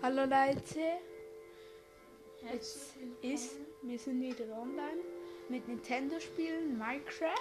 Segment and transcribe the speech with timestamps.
[0.00, 0.80] Hallo Leute,
[2.50, 5.02] jetzt ist, wir sind wieder online
[5.50, 7.34] mit Nintendo spielen, Minecraft.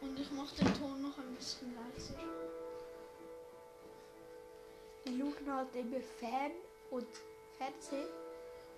[0.00, 2.14] Und ich mache den Ton noch ein bisschen leiser.
[5.04, 6.52] Wir schauen halt immer Fern
[6.90, 7.08] und
[7.58, 8.08] Fernsehen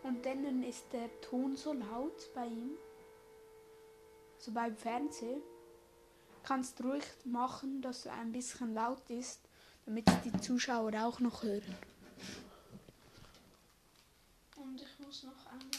[0.05, 2.79] und dann ist der Ton so laut bei ihm,
[4.39, 5.43] so beim Fernsehen.
[6.45, 9.41] Kannst du ruhig machen, dass er ein bisschen laut ist,
[9.87, 11.77] damit die Zuschauer auch noch hören.
[14.57, 15.71] Und ich muss noch einmal.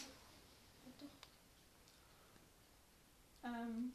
[0.86, 1.10] Warte.
[3.44, 3.94] Ähm,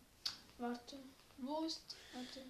[0.58, 0.98] warte.
[1.38, 1.96] Wo ist.
[2.14, 2.44] Warte.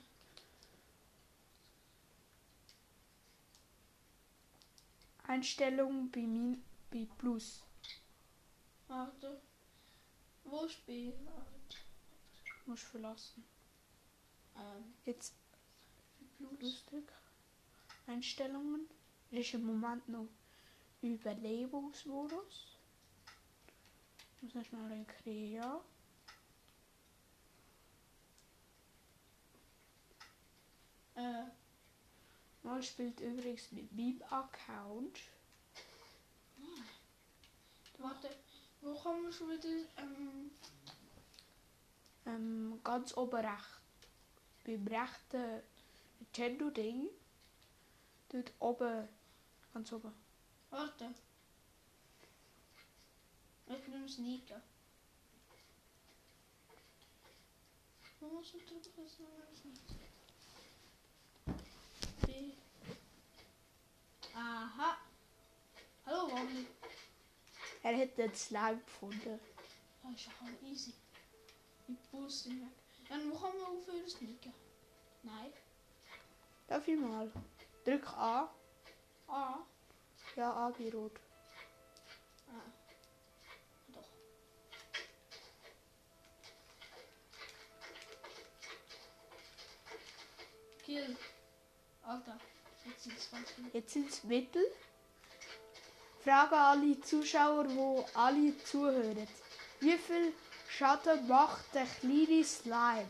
[5.25, 7.63] Einstellungen bei, Min bei Plus.
[8.87, 9.41] Warte.
[10.45, 11.13] Wo ist B?
[12.65, 13.45] Muss verlassen.
[14.57, 15.35] Ähm, Jetzt
[16.38, 16.61] Plus.
[16.61, 17.05] lustig.
[18.09, 18.89] Einstellungen.
[19.30, 20.29] Ist im Moment noch
[21.03, 22.77] Überlebensmodus.
[24.41, 25.80] Muss ich schnell in Krea.
[31.16, 31.45] Äh,
[32.63, 35.21] Man spielt übrigens mit meinem Account.
[37.99, 38.30] warte.
[38.80, 39.69] Wo kommen wir schon wieder?
[39.99, 40.51] Ähm,
[42.27, 43.80] Ähm, ganz oben rechts.
[44.65, 45.63] Beim rechten
[46.21, 47.09] Nintendo-Ding.
[48.30, 49.09] Dort oben.
[49.73, 50.12] Ganz oben.
[50.71, 51.15] warte.
[53.66, 54.62] Ich nehme Sneaker.
[58.20, 58.82] Wo muss ich drücken?
[58.96, 59.82] Das weiß ich nicht.
[62.26, 62.52] B.
[64.34, 64.97] Aha.
[66.06, 66.66] Hallo, Wally.
[67.82, 69.41] Er hat den Slime gefunden.
[70.03, 70.92] Ja, ist ja voll easy.
[71.87, 72.69] Die Bus sind weg.
[73.09, 74.53] Ja, und wo kann man aufhören sneaken?
[75.22, 75.53] Nein.
[76.66, 77.31] Darf ich mal?
[77.89, 78.50] Drück A.
[79.28, 79.61] Ah.
[80.37, 81.19] Ja, A wie rot.
[82.47, 82.71] Ah.
[83.94, 84.11] Doch.
[90.84, 91.16] Kill.
[92.03, 92.38] Alter.
[92.84, 93.71] Jetzt sind es viele.
[93.72, 94.71] Jetzt ins Mittel.
[96.22, 99.28] Frage alle Zuschauer, wo alle zuhören.
[99.81, 100.34] Wie viel
[100.69, 103.09] Schaden macht der kleine Slime?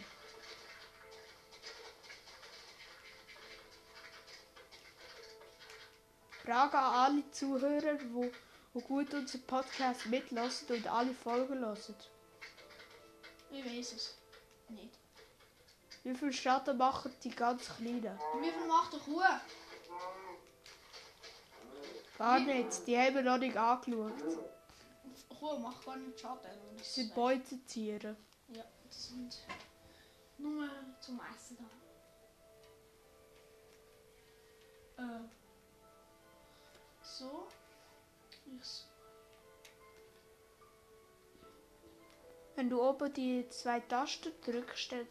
[6.48, 8.30] Frage an alle Zuhörer, wo,
[8.72, 11.76] wo gut unseren Podcast mitlassen und alle Folgen hören.
[13.50, 14.16] Ich weiß es.
[14.70, 14.98] Nicht.
[16.04, 18.18] Wie viel Schaden machen die ganz Kleinen?
[18.40, 19.20] Wie viel macht der Kuh?
[22.16, 24.12] Gar nicht, die haben wir noch nicht angeschaut.
[25.38, 26.50] Kuh macht gar nicht Schaden.
[26.70, 28.16] und Das sind Beutetiere.
[28.48, 29.36] Ja, die sind
[30.38, 30.66] nur
[30.98, 31.58] zum Essen
[34.96, 35.04] da.
[35.04, 35.37] Äh.
[37.18, 37.48] So.
[42.54, 45.08] Wenn du oben die zwei Tasten drückst, dann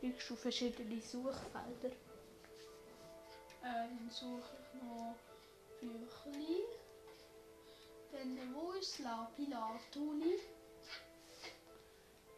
[0.00, 1.90] kriegst du verschiedene Suchfelder.
[3.62, 5.16] Äh, dann suche ich noch
[5.80, 6.64] Büchli.
[8.10, 10.40] Dann wo ist Lapilatuli?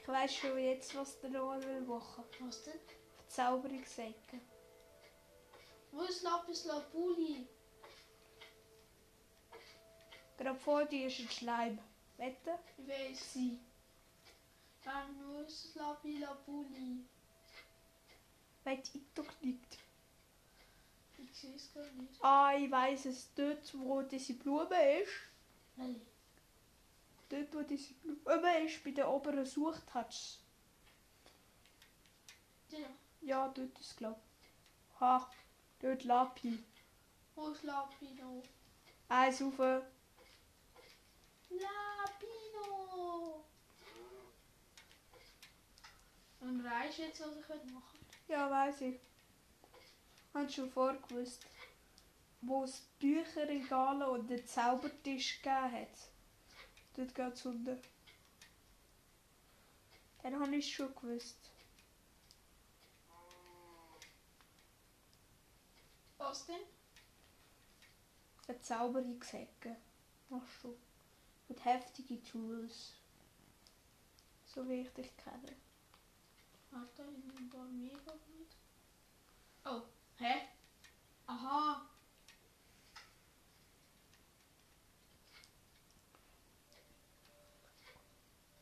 [0.00, 2.24] Ich weiß schon jetzt, was der Noah will machen.
[2.40, 2.80] Was denn?
[3.14, 4.40] Verzauberungsecke.
[5.92, 7.46] Wo ist Lapis Lapuli?
[10.36, 11.78] Gerade vor dir ist ein Schleim.
[12.16, 12.58] Wette?
[12.78, 13.32] Ich weiß.
[13.32, 13.58] Sie.
[14.84, 17.04] Dann wo ist Lapi Lapuli?
[18.64, 19.78] Weit ich doch nicht.
[21.18, 22.22] Ich sehe es gar nicht.
[22.22, 23.32] Ah, ich weiß es.
[23.34, 25.12] Dort, wo diese Blume ist.
[25.76, 26.00] Nein.
[27.28, 30.38] Dort, wo diese Blume ist, bei der oberen Suchtaste.
[32.70, 32.88] Ja.
[33.22, 35.00] Ja, dort ist es, glaube ich.
[35.00, 35.30] Ha,
[35.80, 36.62] dort Lapi.
[37.34, 38.42] Wo ist Lapino?
[39.08, 39.40] Eins
[41.64, 42.10] auf.
[42.20, 43.44] Lapino!
[46.40, 49.00] Und weißt du jetzt, was ich heute machen Ja, weiß ich.
[50.34, 51.46] Hast schon vorgewusst,
[52.42, 55.88] wo es Bücherregale und den Zaubertisch gegeben hat.
[56.94, 57.80] Dort geht es unten.
[60.22, 61.52] Dann habe ich es schon gewusst.
[66.18, 66.56] Was denn?
[68.46, 69.76] Verzauberungsecke.
[70.28, 70.76] Machst du.
[71.48, 72.94] Mit heftige Tools.
[74.46, 75.56] So wie ich dich kenne.
[76.70, 78.56] Warte, ich ein paar mega mit.
[79.64, 79.82] Oh,
[80.18, 80.48] hä?
[81.26, 81.88] Aha.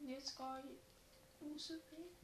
[0.00, 2.23] Und Jetzt gehe ich raus.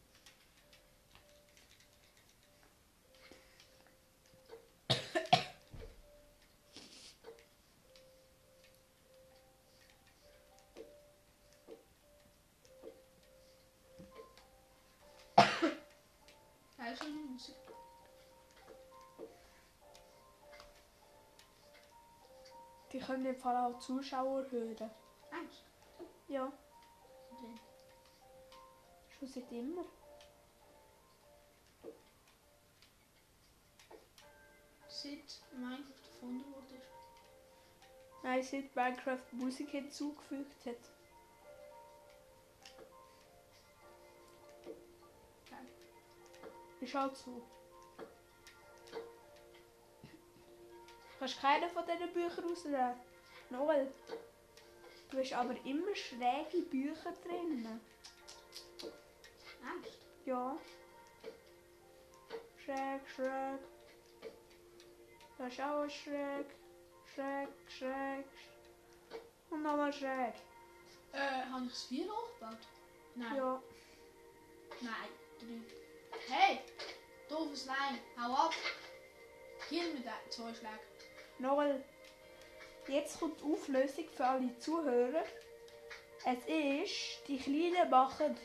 [16.91, 17.55] Geil schöne Musik.
[22.93, 24.91] Die können im Fall auch Zuschauer hören.
[25.31, 25.63] Eins.
[26.29, 26.53] Ja,
[27.31, 27.61] Drin.
[29.19, 29.85] schon seit immer.
[34.89, 36.83] Seit Minecraft erfunden wurde.
[38.23, 41.00] Nein, seit Minecraft Musik hinzugefügt hat.
[46.81, 47.43] Ist halt so.
[51.19, 52.99] Kannst keiner von diesen Büchern auswählen?
[53.51, 53.93] Noel.
[55.11, 57.81] Du hast aber immer schräge Bücher drin.
[59.63, 59.99] Ernst?
[60.25, 60.57] Ja.
[62.65, 63.61] Schräg, schräg.
[65.37, 66.47] Das ist auch schräg.
[67.15, 68.25] Schräg, schräg.
[69.51, 70.35] Und nochmal schräg.
[71.13, 72.59] Äh, habe ich das Vier hochgebaut?
[73.17, 73.37] Nein.
[73.37, 73.63] Ja.
[74.81, 75.09] Nein,
[75.41, 75.80] drei.
[76.33, 76.61] Hey!
[77.29, 78.55] Doofes Nein, hau ab!
[79.69, 80.79] Hier mit zwei Schlägen.
[81.39, 81.85] Noel.
[82.87, 85.25] Jetzt kommt die Auflösung für alle Zuhörer.
[86.25, 88.37] Es ist, die Kleinen machen,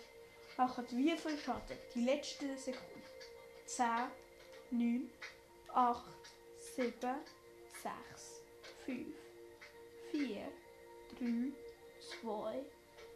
[0.57, 1.77] machen wie viel Schaden?
[1.93, 3.03] Die letzten Sekunden.
[3.67, 3.85] 10,
[4.71, 5.11] 9,
[5.71, 6.03] 8,
[6.57, 6.91] 7,
[7.83, 8.41] 6,
[8.85, 9.07] 5,
[10.09, 10.51] 4,
[11.19, 11.51] 3,
[12.23, 12.65] 2,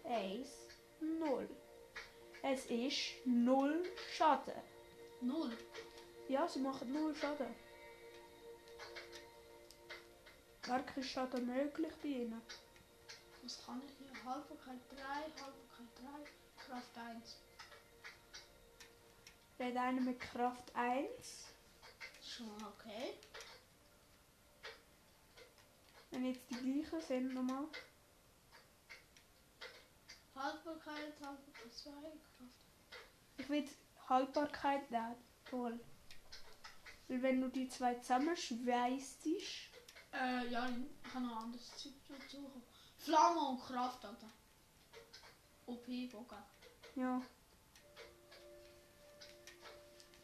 [0.04, 0.48] 1,
[1.00, 1.50] 0.
[2.42, 3.84] Es ist 0
[4.14, 4.54] Schaden.
[5.22, 5.58] Null.
[6.30, 7.54] Ja, sie machen 0 Schaden.
[10.62, 12.42] Gar kein Schaden möglich bei ihnen.
[13.44, 14.24] Was kann ich hier?
[14.24, 17.38] Haltbarkeit 3, Haltbarkeit 3, Kraft 1.
[19.60, 21.46] Red einer mit Kraft 1.
[22.24, 23.16] Schon okay.
[26.12, 27.66] Wenn jetzt die gleichen sind nochmal.
[30.40, 32.66] Haltbarkeit, Haltbarkeit 2, Kraft.
[33.38, 33.68] Ich will
[34.08, 35.16] Haltbarkeit nehmen.
[35.50, 35.80] Toll.
[37.08, 42.50] Weil wenn du die zwei zusammenschweißt, Äh, ja, ich habe noch ein anderes Zeug dazu.
[42.98, 44.30] Flamme und Kraft, Alter.
[45.66, 46.44] OP-Bogen.
[46.96, 47.22] ja.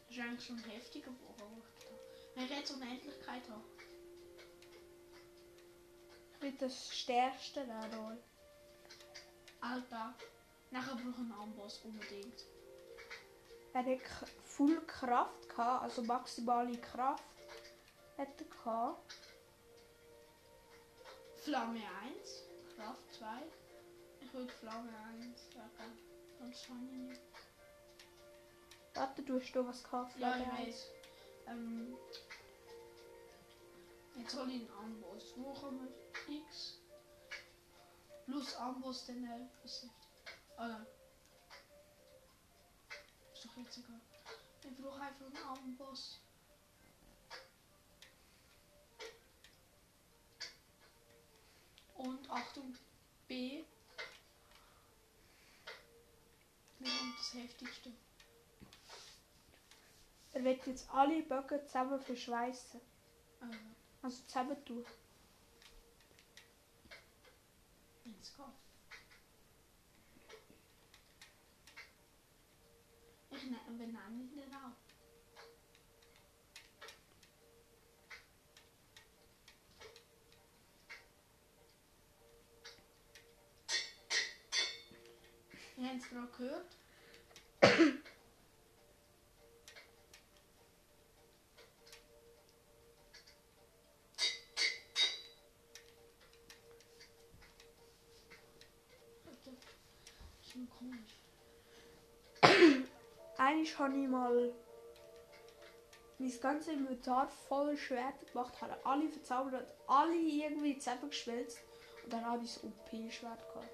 [0.08, 1.86] Das ist eigentlich schon ein heftiger Bogen, da.
[2.34, 3.64] Wenn ich jetzt Unendlichkeit habe.
[6.34, 8.18] Ich will das stärkste nehmen.
[9.72, 10.14] Alter.
[10.70, 12.44] Nachher brauche ich einen Amboss unbedingt.
[13.72, 14.00] Er hat
[14.44, 17.24] Full Kraft gehabt, also maximale Kraft.
[18.16, 19.14] Hat er gehabt.
[21.34, 21.80] Flamme
[22.18, 23.26] 1, Kraft 2.
[24.20, 24.90] Ich will Flamme
[25.20, 25.98] 1 sagen.
[26.38, 27.20] Sonst kann ich nicht.
[28.94, 30.18] Warte, du hast da was gehabt.
[30.18, 30.90] Ja, ich weiß.
[31.48, 31.96] Ähm,
[34.16, 35.34] jetzt hole ich einen Amboss.
[35.36, 35.88] Wo kann man
[36.28, 36.75] X
[38.26, 39.14] plus Amboss äh,
[39.62, 39.90] was ist
[40.56, 40.86] Ah nein.
[43.32, 44.00] Ist doch jetzt egal.
[44.64, 46.18] Ich brauche einfach einen Amboss.
[51.94, 52.74] Und Achtung,
[53.28, 53.64] B.
[56.78, 57.92] Wir haben das heftigste.
[60.32, 62.80] Er wird jetzt alle Böcke zusammen verschweißen.
[63.42, 63.56] Äh,
[64.02, 64.84] Also zusammen tun.
[68.06, 68.44] Let's go.
[73.30, 74.76] Ich ne benenne ihn auch.
[85.76, 85.88] Ihr
[86.20, 87.95] habt
[103.76, 104.52] Eigentlich habe ich mal
[106.18, 111.58] mein ganzes Inventar voll Schwerter gemacht, habe alle verzaubert, alle irgendwie zusammengeschwelzt
[112.04, 113.68] und dann habe ich das OP-Schwert gehabt.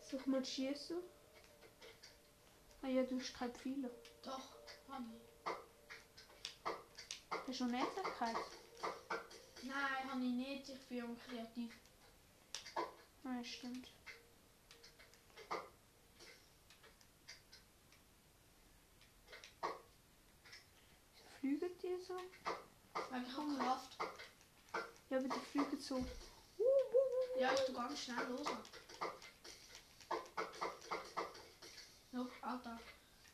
[0.00, 0.96] Such mal schießen.
[2.80, 3.90] Ah ja, du keine Pfeile.
[4.22, 4.56] Doch,
[4.88, 5.37] ich.
[7.48, 8.36] Hast du schon Nettigkeit?
[9.62, 10.68] Nein, habe ich nicht.
[10.68, 11.72] Ich bin auch kreativ.
[13.24, 13.88] Ja, stimmt.
[21.40, 22.20] Flügen die so?
[23.08, 23.96] Weil ich habe Kraft.
[25.08, 26.04] Ja, aber die fliegen so.
[27.40, 28.46] Ja, ich tu ganz schnell los.
[32.12, 32.78] Look, Alter.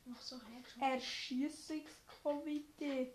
[0.05, 0.83] Noch so Headshot.
[0.83, 3.13] Erschießungskomitee.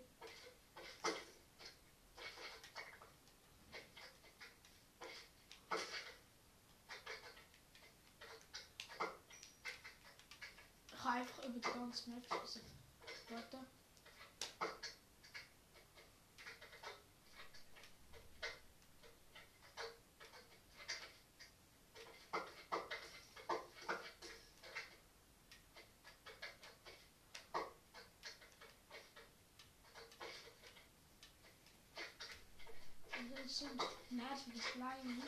[33.60, 35.22] Das ist so ein nerviges Flying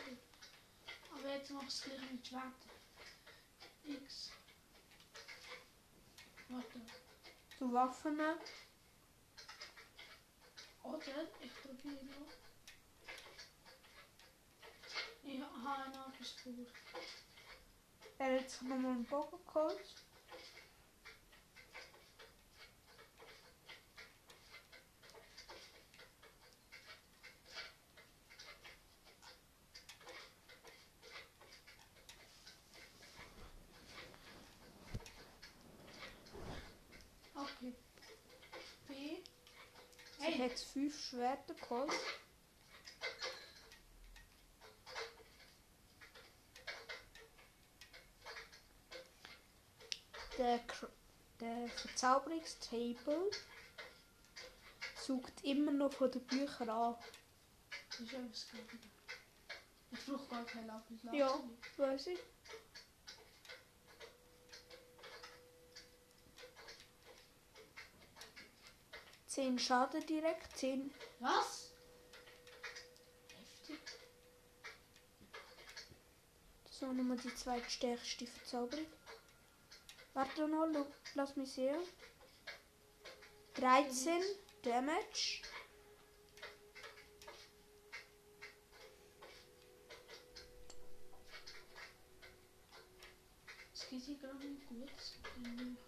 [1.14, 2.42] Aber jetzt mach es gleich mit Schwert.
[3.84, 4.30] X.
[6.48, 6.80] Warte.
[7.58, 8.18] So Waffen.
[10.82, 12.32] Oder ich probiere noch.
[15.24, 16.66] Ich habe ein anderes Spur.
[18.16, 20.01] Er hat sich nochmal einen Bogen geholt.
[37.62, 37.74] Okay.
[38.88, 39.22] B.
[40.18, 41.90] Er Hey, hat fünf Schwerter geholt.
[50.38, 50.88] Der, Kr-
[51.40, 53.30] der Verzauberungstable
[54.96, 56.96] sucht immer noch von den Büchern an.
[57.90, 58.90] das ist etwas gegeben.
[59.90, 61.26] Ich brauche gar kein Lapis Ja.
[61.26, 61.56] Lazuli.
[61.76, 62.18] Weiß ich.
[69.32, 70.92] Zehn Schaden direkt, zehn.
[71.18, 71.72] Was?
[73.34, 73.80] Heftig.
[76.70, 78.84] So nochmal die zweitstärkste Verzauberung.
[80.12, 80.84] Warte noch,
[81.14, 81.80] lass mich sehen.
[83.54, 84.20] 13
[84.64, 85.40] Damage.
[93.72, 94.90] Es geht hier gerade nicht gut.
[95.00, 95.78] Ich bin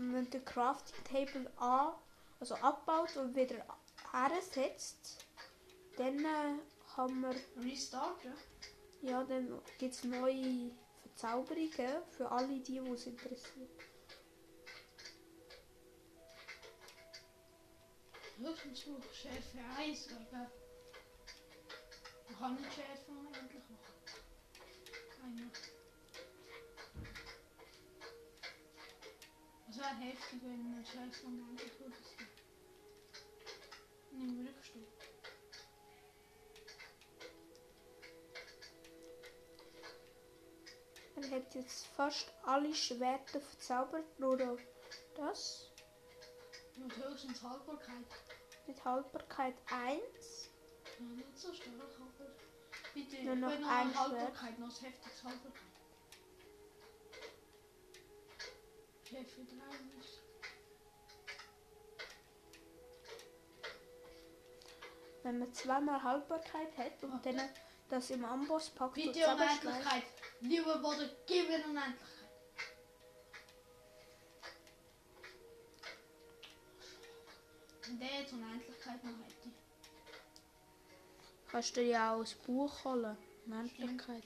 [0.00, 1.92] Wenn der Crafting Table an,
[2.38, 3.56] also abbaut und wieder
[4.12, 5.26] hersetzt,
[5.96, 6.58] dann äh,
[6.94, 8.32] kann man, Restarten?
[9.02, 10.70] ja, dann gibt es neue
[11.02, 13.70] Verzauberungen für alle die, die es interessiert.
[18.38, 18.56] Noch
[19.12, 20.46] Schärfe 1, aber
[22.28, 23.98] man kann nicht Schärfe unendlich machen.
[29.78, 29.90] Keine.
[29.90, 31.96] Es wäre heftig, wenn man Schärfe unendlich würde.
[34.12, 34.86] Nimm Rückstuhl.
[41.16, 44.36] Er hat jetzt fast alle Schwerter verzaubert, nur
[45.16, 45.70] das
[46.76, 48.04] Mit höchstens Haltbarkeit.
[48.66, 50.50] mit Haltbarkeit 1.
[50.98, 52.34] Ja, nicht so stark, aber
[52.94, 55.77] bitte, Nur noch noch ein eine Haltbarkeit, noch heftiges Haltbarkeit.
[59.08, 60.22] Schärfe 3 ist.
[65.22, 67.34] Wenn man zweimal Haltbarkeit hat und Okay.
[67.36, 67.48] dann
[67.88, 69.64] das im Amboss packt und Bitte zusammenschmeißt.
[69.66, 70.02] Unendlichkeit.
[70.40, 72.08] Lieber Boden, gib mir Unendlichkeit.
[77.86, 79.48] Wenn der jetzt Unendlichkeit noch hätte.
[81.50, 83.16] Kannst du ja auch das Buch holen.
[83.46, 84.24] Menschlichkeit.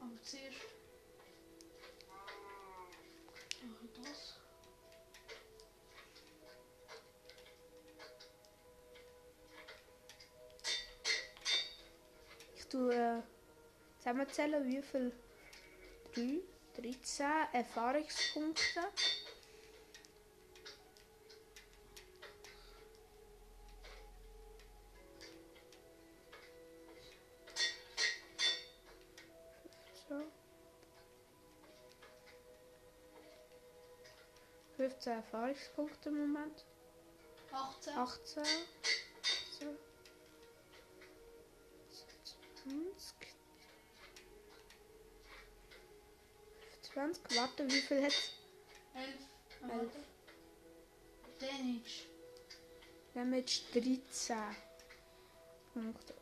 [0.00, 0.55] Aber zuerst.
[12.90, 13.22] Äh,
[13.98, 15.12] zusammenzählen, wie viel
[16.14, 16.40] 3,
[16.80, 18.80] 13 Erfahrungspunkte.
[30.08, 30.22] So.
[34.76, 36.64] 15 Erfahrungspunkte im Moment.
[37.52, 37.94] 18.
[37.94, 38.44] 18.
[39.58, 39.95] So.
[46.96, 47.36] 20.
[47.36, 48.12] Warte, wie viel hat
[48.94, 49.14] 11.
[49.68, 49.92] Elf.
[51.38, 52.06] Damage.
[53.12, 54.36] Damage 13
[55.74, 56.14] Punkte.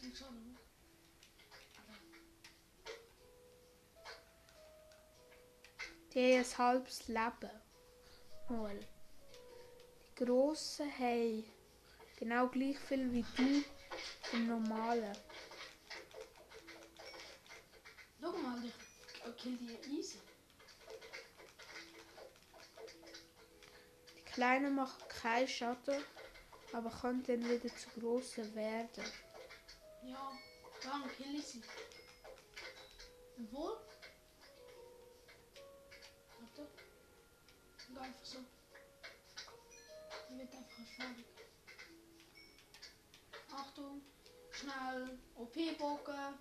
[0.00, 0.58] Schaden?
[6.14, 7.50] Die haben ein halbes Leben.
[8.48, 8.80] Mal.
[10.18, 11.44] Die grossen haben
[12.16, 13.64] genau gleich viel wie du
[14.32, 15.16] im normalen.
[18.20, 20.18] Schau mal, ich kill die easy.
[24.16, 26.02] Die kleinen machen keinen Schaden,
[26.72, 29.04] aber können dann wieder zu grossen werden.
[30.02, 30.32] Ja,
[30.82, 31.62] dann kill ich sie.
[33.38, 33.78] Obwohl.
[36.40, 36.68] Warte.
[37.88, 38.38] Und einfach so.
[40.30, 40.78] Die wird einfach.
[43.52, 44.02] Achtung.
[44.50, 45.18] Schnell.
[45.36, 46.38] OP-Bogen.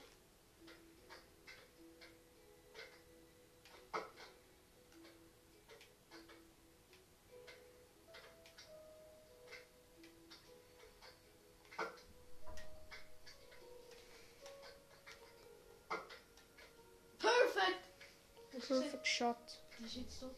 [19.17, 19.35] Shot.
[19.79, 20.29] das ist jetzt so.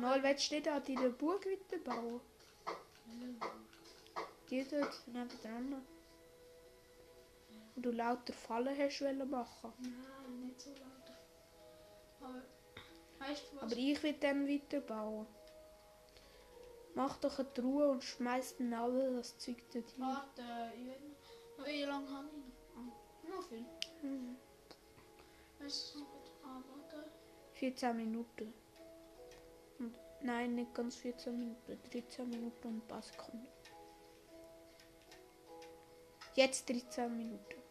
[0.00, 2.20] Mal willst du nicht an deiner Burg weiterbauen?
[4.50, 5.86] Die dort nebendran.
[7.76, 9.72] Und du lauter Fallen hast wollen machen.
[9.78, 11.12] Nein, nicht so laut.
[12.20, 12.42] Aber,
[13.20, 13.62] weißt du was?
[13.62, 15.26] Aber ich will dann weiterbauen.
[16.94, 20.00] Mach doch eine Truhe und schmeiß dann alle das Zeug dort hin.
[20.02, 20.96] Warte, ich will
[21.58, 21.66] noch.
[21.66, 23.34] Wie lange habe ich noch?
[23.34, 23.64] Ah, noch viel.
[24.02, 24.36] Mhm.
[25.60, 26.21] Weißt du
[27.62, 28.52] 14 Minuten.
[29.78, 31.78] Und, nein, nicht ganz 14 Minuten.
[31.92, 33.46] 13 Minuten und paar Sekunden.
[36.34, 37.62] Jetzt 13 Minuten.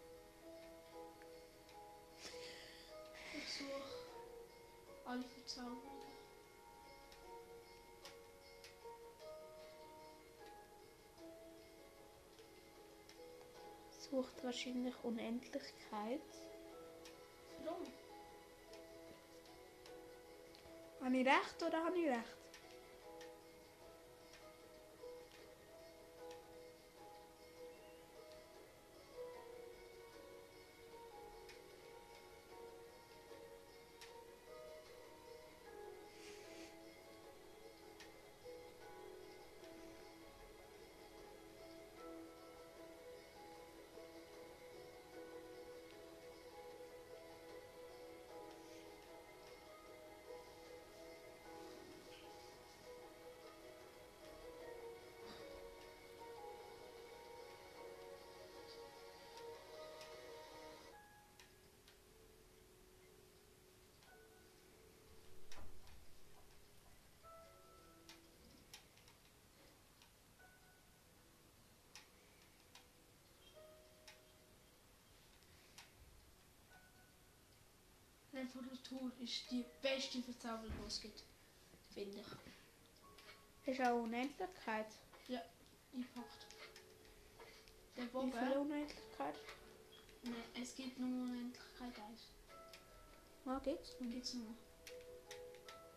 [3.33, 3.69] Ich suche
[5.03, 5.81] alle Verzauberungen.
[14.09, 16.21] Sucht wahrscheinlich Unendlichkeit.
[17.65, 18.00] Warum?
[21.01, 22.40] Habe ich recht oder habe ich recht?
[78.41, 81.23] Reparatur ist die beste Verzauberung, die es gibt.
[81.93, 83.73] Finde ich.
[83.73, 84.87] Ist auch Unendlichkeit.
[85.93, 86.47] Einpackt.
[87.97, 88.31] Der Wie Bogen.
[88.31, 89.35] viel Unendlichkeit?
[90.23, 92.21] Nein, es gibt nur Unendlichkeit 1.
[93.45, 93.97] Ah, geht's?
[93.99, 94.53] Dann gibt es nur.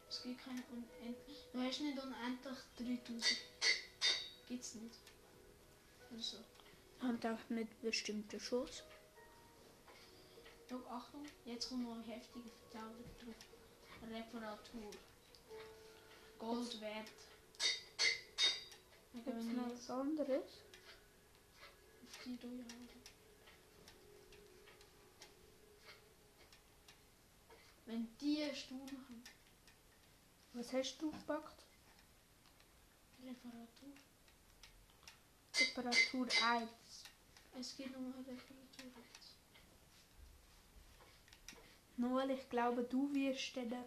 [0.09, 1.46] Es gibt keine unendlich.
[1.52, 3.37] Du hast nicht unendlich 3000.
[4.48, 4.98] Gibt's nicht.
[6.11, 6.38] Oder so.
[7.00, 8.83] Und auch mit bestimmten Schuss.
[10.70, 12.92] Oh, Achtung, jetzt kommt noch eine heftige drauf.
[14.11, 14.90] Reparatur.
[16.38, 17.11] Gold wert.
[19.12, 20.64] Gibt es noch was anderes?
[22.14, 23.03] auf die durchhalten.
[27.87, 29.24] Wenn die Stuhl haben.
[30.55, 31.62] Was hast du gepackt?
[33.22, 33.92] Reparatur.
[35.53, 36.68] Temperatur 1.
[37.59, 39.13] Es gibt nur eine Reparatur.
[41.96, 43.85] Noel, ich glaube, du wirst dann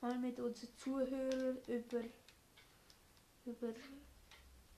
[0.00, 2.02] mal mit unseren Zuhörern über,
[3.46, 3.74] über,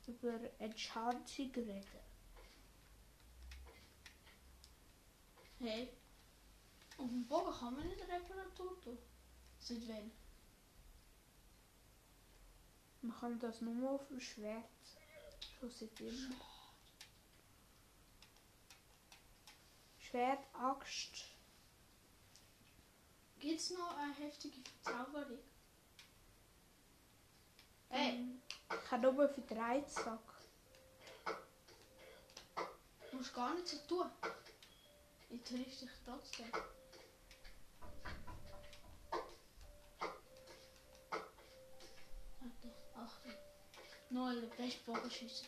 [0.07, 1.85] über Enchanting reden.
[5.59, 5.89] Hey.
[6.97, 8.99] Auf dem Bogen kann man nicht Reparatur tun.
[9.59, 10.11] Seit wann?
[13.03, 14.65] Man kann das nur auf dem Schwert.
[15.59, 16.35] Schon seit immer.
[19.99, 21.25] Schwert, Axt.
[23.41, 25.39] Gibt's noch eine heftige Verzauberung?
[27.89, 28.27] Hey,
[28.69, 30.21] Ich habe oben für Dreizack.
[33.11, 34.11] du musst gar nicht so tun.
[35.31, 36.53] Ich triff dich trotzdem.
[42.41, 43.33] Warte, Achtung.
[44.11, 45.45] Noel, der beste Bogenschütze.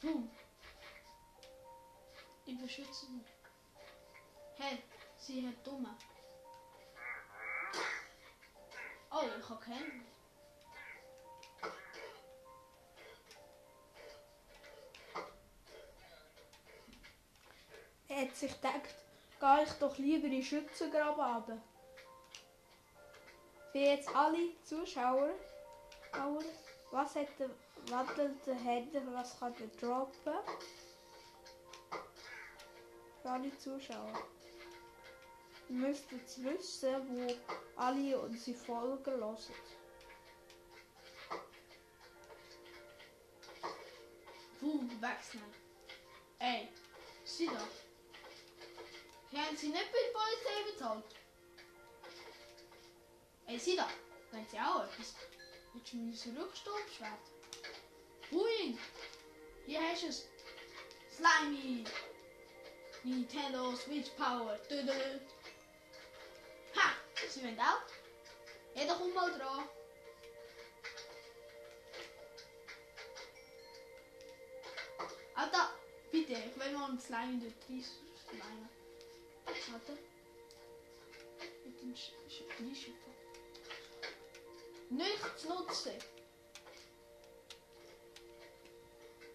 [0.00, 0.30] Boom.
[2.46, 3.31] Ich beschütze dich.
[4.64, 4.78] Hey,
[5.18, 5.88] Sie hat dumme.
[9.10, 10.06] Oh, ich habe keinen.
[18.06, 18.82] Er hat sich gedacht,
[19.40, 21.58] gehe ich doch lieber in Schützengraben runter.
[23.72, 25.30] Für jetzt alle Zuschauer,
[26.14, 26.44] Schauer,
[26.92, 27.50] was hat der
[27.88, 30.34] wandelnde Händler, was kann er droppen?
[33.22, 34.12] Für alle Zuschauer.
[35.80, 37.34] Jetzt wissen, wo
[37.76, 39.36] alle unsere Folgen hören.
[44.60, 45.54] Puh, wechseln.
[46.38, 46.68] Ey,
[47.24, 47.66] sieh da.
[49.38, 51.04] Haben sie nicht bei Polizei bezahlt?
[53.46, 53.88] Ey, sieh da.
[54.30, 55.14] Wenn sie auch etwas.
[55.72, 57.20] Willst du mir so Rücksturmschwert?
[58.30, 58.76] Hui!
[59.64, 60.28] Hier hast du es.
[61.10, 61.84] Slimy!
[63.04, 64.58] Nintendo Switch Power.
[64.68, 65.18] Dö, dö.
[67.32, 67.80] Sie wollen auch?
[68.74, 69.66] Jeder kommt mal dran.
[75.34, 75.70] Alter,
[76.10, 77.70] bitte, ich will mal einen Slime dort
[78.42, 78.68] rein.
[79.70, 79.98] Warte.
[81.64, 83.12] Mit dem Sch Sch Reinschiffen.
[84.90, 85.92] Nichts nutzen.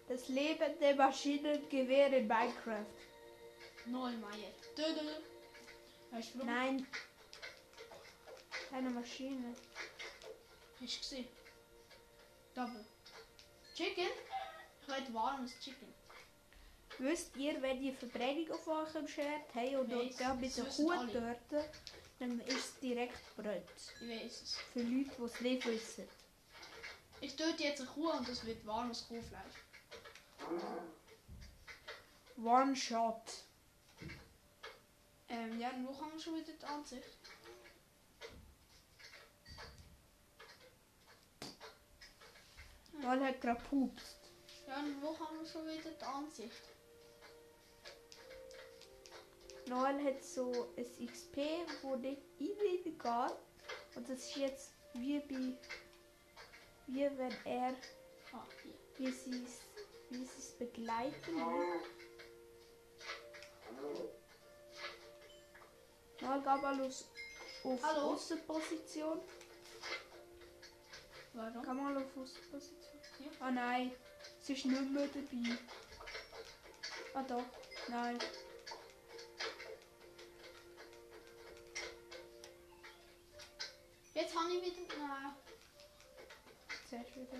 [0.06, 2.86] Das lebende Maschinengewehr in Minecraft.
[4.76, 4.82] Du
[6.36, 6.46] warum?
[6.46, 6.86] Nein.
[8.70, 9.54] Keine Maschine.
[10.80, 11.28] Hast du gesehen?
[12.54, 12.84] Double.
[13.74, 14.08] Chicken?
[14.82, 15.94] Ich will warmes Chicken.
[16.98, 21.06] Wisst ihr, wenn ihr Verbrennung auf eurem Shirt habt und Weiss, der das wissen Kuh
[21.12, 21.66] dort,
[22.18, 23.64] dann ist es direkt brennt.
[24.00, 24.56] Ich weiß es.
[24.72, 26.08] Für Leute, die es nicht wissen.
[27.20, 29.54] Ich töte jetzt eine Kuh und das wird warmes Kuhfleisch.
[32.44, 33.22] One Shot.
[35.28, 37.17] Ähm, ja, wo kann man schon wieder die Ansicht?
[43.00, 44.18] Noel hat gerade pupst.
[44.66, 46.62] Ja, und wo kann man schon wieder die Ansicht?
[49.66, 51.36] Noel hat so ein XP,
[51.82, 53.36] wo nicht einwillig geht.
[53.96, 55.58] Und das ist jetzt wie bei.
[56.86, 57.74] Wie wenn er.
[58.32, 58.46] Ah.
[58.96, 59.60] Wie sie es
[60.10, 61.36] wie sie es begleiten.
[61.36, 61.80] will.
[66.20, 67.04] Noel gab mal auf?
[67.64, 69.20] Außenposition.
[71.34, 71.62] Warum?
[71.62, 72.87] Kann mal auf Außenposition.
[73.40, 73.92] Ah nein,
[74.40, 75.58] sie ist nicht mehr dabei.
[77.14, 77.44] Ah doch,
[77.88, 78.18] nein.
[84.14, 84.96] Jetzt habe ich wieder.
[84.98, 85.32] Nein.
[86.90, 87.38] Zuerst wieder.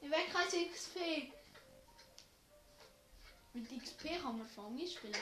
[0.00, 1.32] Ich will kein XP.
[3.52, 5.14] Mit XP kann man Fangen spielen.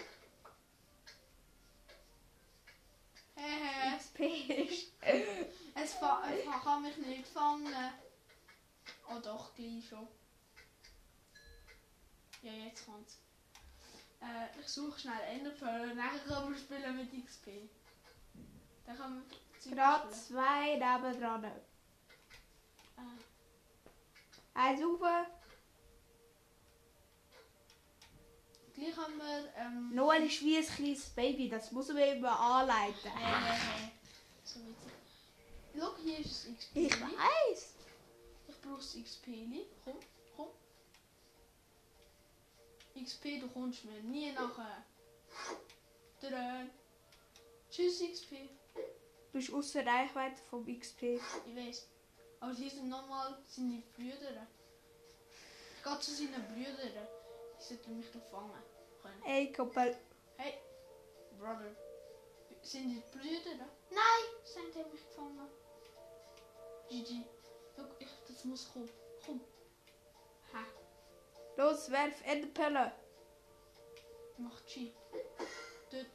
[3.36, 3.98] Hehe.
[3.98, 4.20] XP
[4.70, 4.92] ist.
[5.00, 7.92] Es, es kann mich nicht fangen.
[9.14, 10.08] Oh doch, gleich schon.
[12.42, 13.18] Ja, jetzt kommt's.
[14.20, 17.68] Äh, ich suche schnell Enderpearl, nachher kann man spielen mit XP.
[18.86, 19.24] Dann kann man
[19.70, 21.44] Gerade zwei nebendran.
[21.44, 21.50] Äh,
[24.54, 25.26] Eins rauf.
[28.74, 29.52] gleich haben wir...
[29.56, 33.12] Ähm, Noel ist wie ein kleines Baby, das muss man immer anleiten.
[33.12, 33.90] äh,
[34.42, 34.92] so witzig.
[35.78, 36.76] Schau, hier ist das XP.
[36.76, 37.74] Ich weiß.
[38.62, 39.26] Das XP.
[39.84, 39.98] Komm,
[40.36, 40.48] komm.
[43.02, 44.84] XP, du kommst mir nie nachher.
[46.20, 46.66] Tada.
[47.70, 48.48] Tschüss XP.
[48.74, 51.02] Du bist außer Reichweite vom XP.
[51.46, 51.88] Ich weiß.
[52.40, 54.46] Aber hier sind nochmal seine Brüder.
[55.82, 57.06] Gehe zu seinen Brüdern.
[57.58, 58.62] Die sollten mich doch fangen
[59.00, 59.22] können.
[59.24, 59.96] Ey, Kumpel.
[60.36, 60.54] Hey,
[61.38, 61.74] Brother.
[62.62, 63.66] Sind die Brüder?
[63.90, 65.48] Nein, sind die mich gefangen.
[66.88, 67.24] GG.
[67.74, 68.08] Schau, ich,
[68.44, 68.90] muss kommen.
[69.24, 69.40] Komm.
[70.52, 70.64] Ha,
[71.56, 72.92] Los, werf Enderpelle.
[74.38, 74.92] mach G.
[75.90, 76.06] Dort.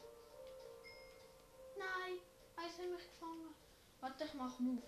[1.77, 2.19] Nein,
[2.55, 3.55] eins hat mich gefangen.
[4.01, 4.81] Warte, ich mach Move.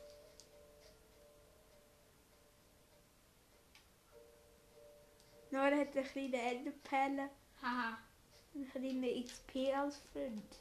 [5.51, 7.29] Noel hat eine kleine Enderpelle.
[7.61, 7.97] Haha.
[8.55, 10.59] Een kleine XP als Freund.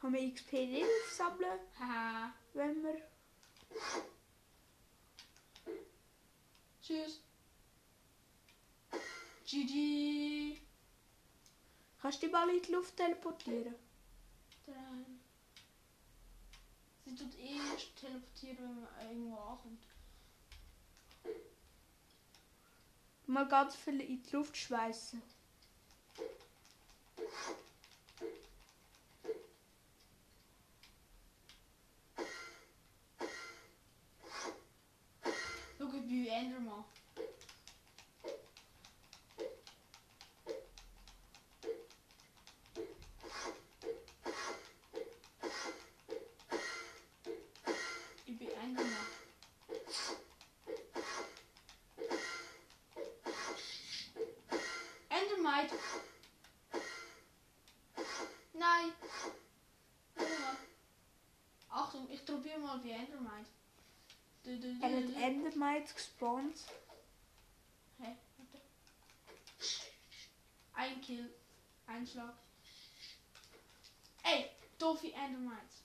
[0.00, 2.34] Gaan we XP niet opsamelen, Haha.
[2.52, 3.02] wenn wir...
[6.86, 7.20] Tschüss.
[9.46, 10.60] GG.
[12.02, 13.74] Kannst du die mal in die Luft teleportieren?
[14.66, 14.74] Drei.
[17.06, 17.58] Sie tut eh
[17.98, 19.82] teleportieren, wenn man irgendwo ankommt.
[23.26, 25.22] Mal ganz viele in die Luft schmeißen.
[36.10, 36.84] bu Enderman.
[48.24, 49.06] Ik ben Enderman.
[55.08, 55.74] Endermite.
[58.52, 58.92] Nein.
[61.68, 63.63] Achtung, ich probiere mal die Endermite.
[64.44, 64.96] Du, du, du, Er du.
[65.14, 66.56] hat Endermites gespawnt.
[67.98, 68.14] Hä?
[68.36, 68.60] Warte.
[70.74, 71.34] Ein Kill.
[71.86, 72.34] Ein Schlag.
[74.22, 75.82] Ey, doofe Endermites.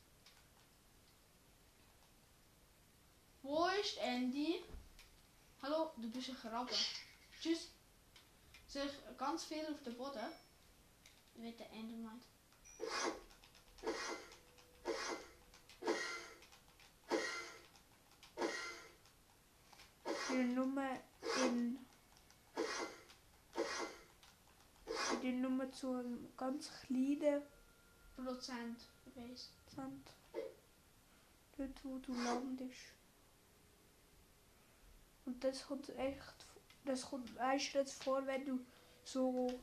[3.42, 4.62] Wo ist Andy?
[5.62, 6.76] Hallo, du bist ein Krabbe.
[7.42, 7.70] Tschüss.
[8.68, 10.32] Sehe ich ganz viel auf dem Boden?
[11.36, 12.26] Ich will den Endermite.
[20.30, 21.00] Die Nummer
[21.46, 21.78] in.
[25.22, 27.42] Die Nummer zu einem ganz kleinen
[28.16, 28.80] Prozent.
[29.76, 30.10] Sand.
[31.58, 32.94] Dort wo du landest.
[35.26, 36.46] Und das kommt echt.
[36.86, 38.60] Das kommt meistens vor, wenn du
[39.04, 39.60] so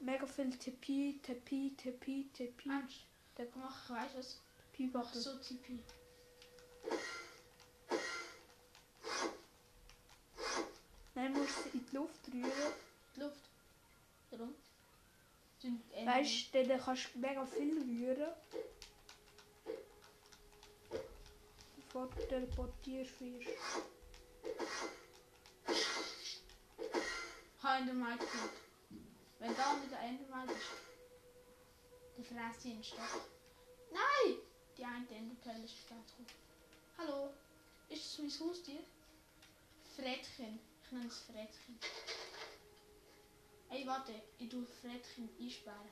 [0.00, 3.04] mega viel Tepi, Tepi, Tepi, Tepi, Mensch,
[3.36, 4.40] der mach ich weiß was.
[4.72, 5.22] Tepi Mach machst.
[5.22, 5.78] so TP.
[11.26, 12.72] Dann musst du in die Luft rühren.
[13.16, 13.50] Die Luft.
[14.30, 14.54] Warum?
[16.04, 18.32] Weißt du, dann kannst du mega viel rühren.
[21.74, 23.48] Bevor du teleportierst wirst.
[27.76, 28.50] Endermite gut.
[29.40, 30.70] Wenn da nicht der Endermite ist,
[32.16, 33.20] dann fräst sie einen Stock.
[33.90, 34.36] Nein!
[34.78, 36.34] Die eine Enderperle ist gerade drauf.
[36.98, 37.30] Hallo?
[37.88, 38.80] Ist das mein Haustier?
[39.96, 40.75] Frettchen.
[40.86, 41.80] Ich nenne es Frettchen.
[43.70, 44.12] Ey, warte.
[44.38, 45.88] Ich tue Frettchen einsperren.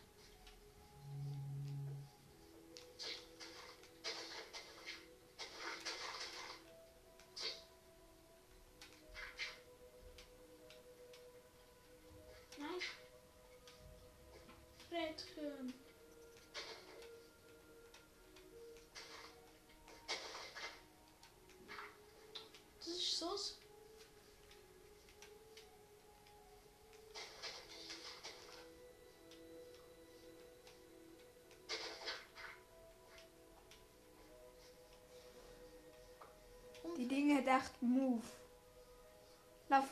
[37.44, 37.72] Hat echt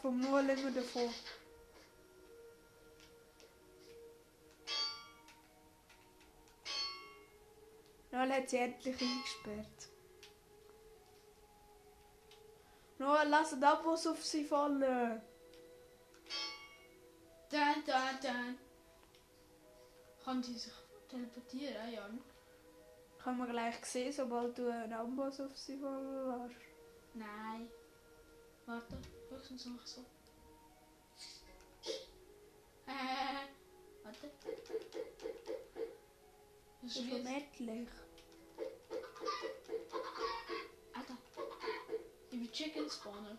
[0.00, 1.10] vom nur immer davor.
[8.10, 9.88] Noel hat sie endlich eingesperrt.
[12.98, 14.80] Noel, lass den Abos auf sie fallen.
[17.50, 18.58] Dann, dann, dann.
[20.24, 20.72] Kann die sich
[21.08, 22.20] teleportieren, Jan?
[23.22, 26.71] Kann man gleich sehen, sobald du einen Amboss auf sie fallen lässt.
[27.14, 27.68] Nein.
[28.64, 28.98] Warte,
[29.28, 30.00] höchstens noch so.
[32.86, 33.46] Äh,
[34.02, 34.30] warte.
[36.82, 37.88] Das ist unendlich.
[40.94, 41.16] Alter.
[42.30, 43.38] Ich bin Chicken Spawner.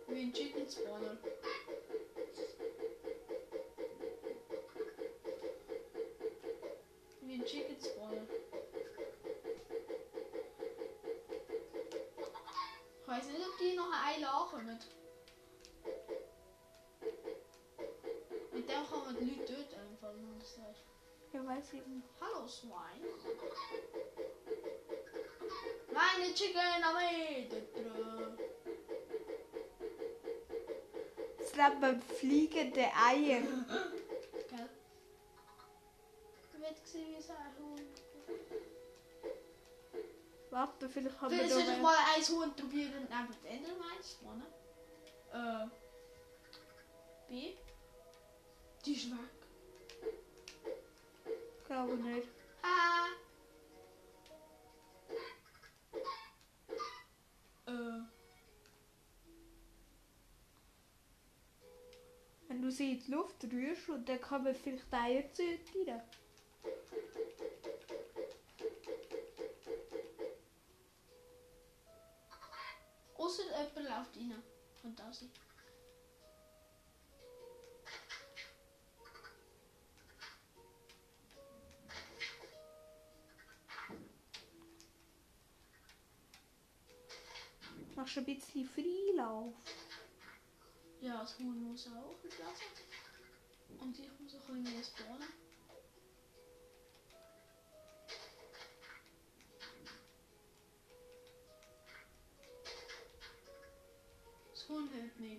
[0.00, 1.16] Ich bin Chicken Spawner.
[7.46, 8.26] Ich bin Chicken Spawner.
[13.00, 14.78] Ich weiß nicht, ob die noch ein ankommen.
[18.52, 20.76] Mit dem kann man die Leute töten, einfach, man das weiß.
[21.34, 22.08] Ja, weiß ich nicht.
[22.20, 23.00] Hallo Schwein.
[25.92, 27.48] Meine Chicken Armee.
[27.48, 28.36] Dödrö.
[31.38, 33.42] Es leben fliegende Eier.
[40.56, 44.46] Warte, vielleicht haben Vielleicht wir noch mal ein Huhn probieren und neben den Endermine spawnen.
[45.30, 45.68] Äh.
[47.28, 47.56] B.
[48.86, 49.18] Die ist weg.
[51.66, 52.28] Glaube nicht.
[52.62, 53.06] Ah.
[57.66, 58.00] Äh.
[62.48, 65.82] Wenn du sie in die Luft rührst und dann kann man vielleicht Eier züchten.
[65.82, 66.25] Außer
[73.38, 74.42] jemand läuft rein.
[74.80, 75.30] Könnte auch sein.
[87.94, 89.54] Machst du ein bisschen Freilauf.
[91.00, 92.64] Ja, das Huhn muss auch verlassen.
[93.80, 95.45] Und ich muss auch irgendwie spawnen.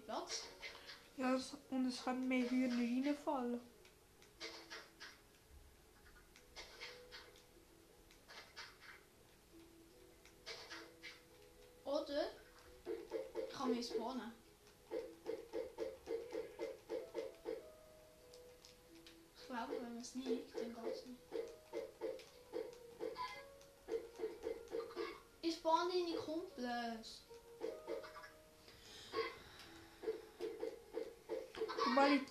[0.08, 0.48] Hat mehr Platz.
[1.18, 3.60] Ja, es, und es kann mehr Hühner reinfallen.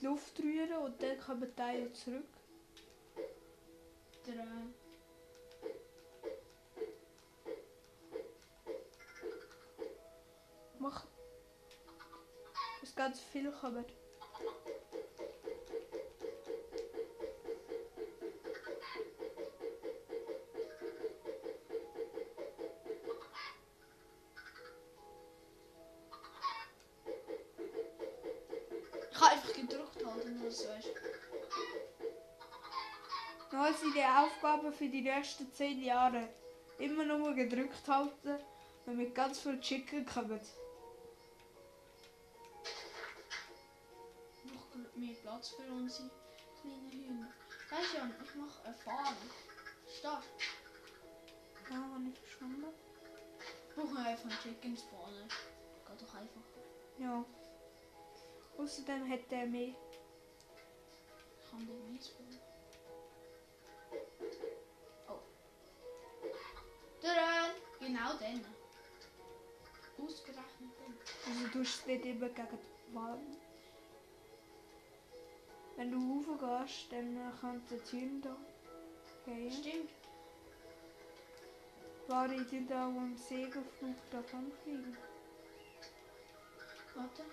[0.07, 2.27] Und mal in die Luft rühren und dann kommen die Teile zurück.
[4.25, 4.35] Drei.
[10.79, 11.07] Mach.
[12.83, 13.85] Es ganz viel kommen.
[34.77, 36.29] Für die nächsten 10 Jahre.
[36.79, 38.39] Immer nur gedrückt halten,
[38.85, 40.41] wenn mit ganz viel Chicken kommen.
[44.45, 46.11] Noch mehr Platz für unsere
[46.61, 47.33] kleinen Hühner.
[47.71, 49.17] Weißt du, ich mache eine Farm.
[49.99, 50.25] Start.
[51.71, 52.67] Ja, habe ich verstanden.
[53.75, 55.29] Brauchen wir einfach einen Chicken spawnen.
[55.29, 56.43] Geht doch einfach.
[56.99, 57.25] Ja.
[58.59, 59.75] Außerdem hat er mehr.
[61.39, 62.46] Ich kann den nicht spawnen.
[67.81, 68.45] Genau den.
[70.03, 70.95] Ausgerechnet den.
[71.27, 72.49] Also du es nicht immer gegen
[72.89, 73.39] die Wand.
[75.77, 78.37] Wenn du raufgehst, dann kann die Tür da
[79.25, 79.53] gehen.
[79.53, 79.91] Stimmt.
[82.09, 84.97] War ich die da am Segelflug davon fliegen?
[86.95, 87.25] Warte.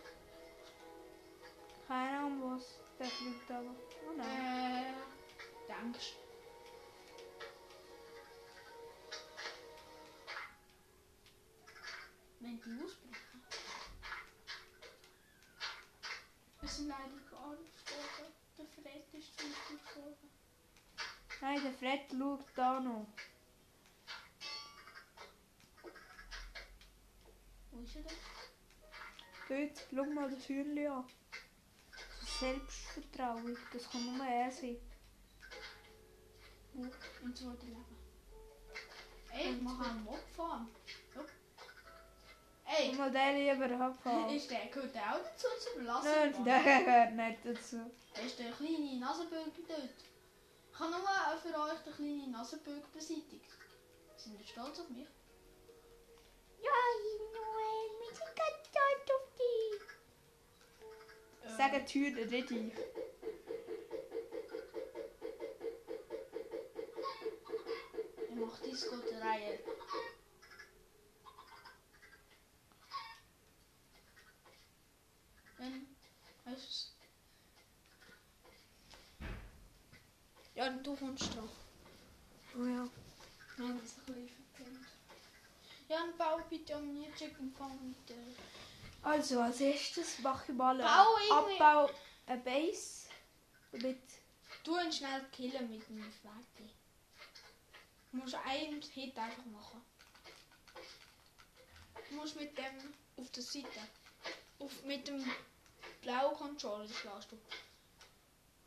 [1.88, 3.76] Keine Ahnung was, der fliegt aber.
[4.08, 4.28] Oh nein.
[4.28, 5.04] Äh.
[5.68, 6.16] Denkst
[12.44, 13.42] Wenn die ausbrechen.
[16.60, 18.34] Wir sind leider gar nicht gestorben.
[18.58, 20.30] Der Fred ist zu uns gestorben.
[21.40, 23.08] Nein, der Fred schaut da noch.
[27.72, 28.18] Wo ist er denn?
[29.48, 31.08] Dort, schau mal das Hühnchen an.
[32.20, 34.76] So Selbstvertrauen, das kann nur er sein.
[36.74, 36.92] Wo?
[37.24, 37.98] Im zweiten Leben.
[39.32, 40.70] Ey, ich mache einen Mob-Farm.
[40.86, 41.03] Schau.
[42.76, 44.36] Ey, Schau mal den lieber abfahren.
[44.36, 46.08] ist der, gehört der auch dazu zum Lassen?
[46.08, 47.92] Nein, der gehört nicht dazu.
[48.26, 49.90] ist der kleine Nasenbögen dort.
[50.72, 51.00] Ich habe nur
[51.42, 53.52] für euch den kleinen Nasenbögen beseitigt.
[54.18, 55.08] Sind ihr stolz auf mich?
[56.64, 56.72] Ja,
[57.34, 59.82] Noel, wir sind ganz stolz auf dich.
[61.58, 62.74] Sagen die Hühner, nicht ich.
[68.30, 69.60] Ich mache Disco-Reihe.
[80.84, 81.50] Du kommst dran.
[82.56, 82.88] Oh ja.
[83.58, 84.88] Wir haben es ein bisschen verpennt.
[85.90, 88.20] Ja, dann bau bitte an mir Chicken Farm weiter.
[89.04, 91.94] Also, als erstes mache ich mal einen Bau Abbau,
[92.26, 93.08] eine Base.
[93.72, 94.00] Damit,
[94.64, 96.72] Du ihn schnell killen mit dem Schwert.
[98.12, 99.82] Du musst einen Hit einfach machen.
[102.10, 103.68] Du musst mit dem auf der Seite.
[104.60, 105.22] Auf, mit dem
[106.02, 107.38] blauen Controller schlägst du.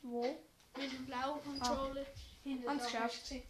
[0.03, 0.39] wo?
[0.77, 2.07] Mit dem blauen Controller
[2.43, 3.29] hinter Ans der Geschäft.
[3.29, 3.43] Kiste.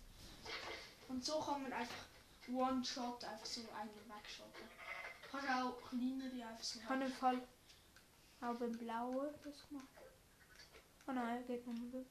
[1.08, 2.04] Und so kann man einfach
[2.48, 4.68] One-Shot einfach so einen wegschotten.
[5.30, 7.42] Kannst auch kleinere einfach so Ich habe im Fall
[8.40, 9.88] auch beim Blauen das gemacht.
[11.08, 12.06] Oh nein, geht mal weg.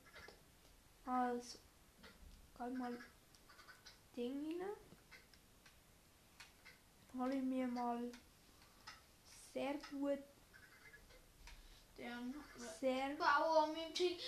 [1.06, 1.60] Also,
[2.58, 2.98] geh mal
[4.16, 4.70] Ding rein.
[7.18, 8.12] Hole ich mir mal
[9.54, 10.35] sehr gut, Dann
[12.80, 13.06] sehr
[13.64, 14.20] an meinem Chicken.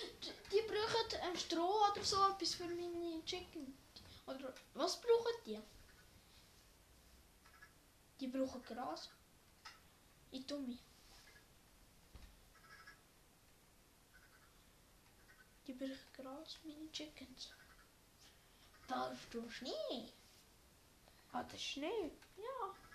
[0.52, 3.78] Die, brauchen ein Stroh oder so etwas für meine Chicken.
[4.26, 5.60] Oder was brauchen die?
[8.20, 9.10] Die brauchen Gras.
[10.32, 10.80] Ich tue mich.
[15.68, 17.52] Die brauchen Gras, meine Chickens.
[18.88, 20.14] Darfst du Schnee?
[21.34, 22.12] Ah, der Schnee.
[22.38, 22.87] Ja.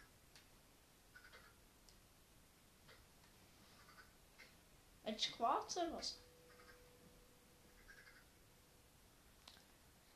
[5.04, 6.20] Du Quarz oder was?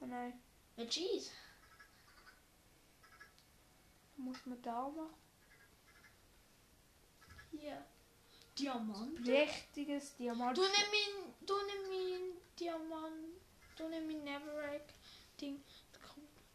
[0.01, 0.41] Oh nein,
[0.77, 1.31] du Eis?
[4.17, 5.15] muss man da machen.
[7.53, 7.85] Hier.
[8.59, 9.23] Diamant.
[9.23, 10.57] Prächtiges Diamant.
[10.57, 13.41] Du nimm mein, du nimm mein Diamant,
[13.77, 14.83] du nimm mein Neveregg
[15.41, 15.63] Ding.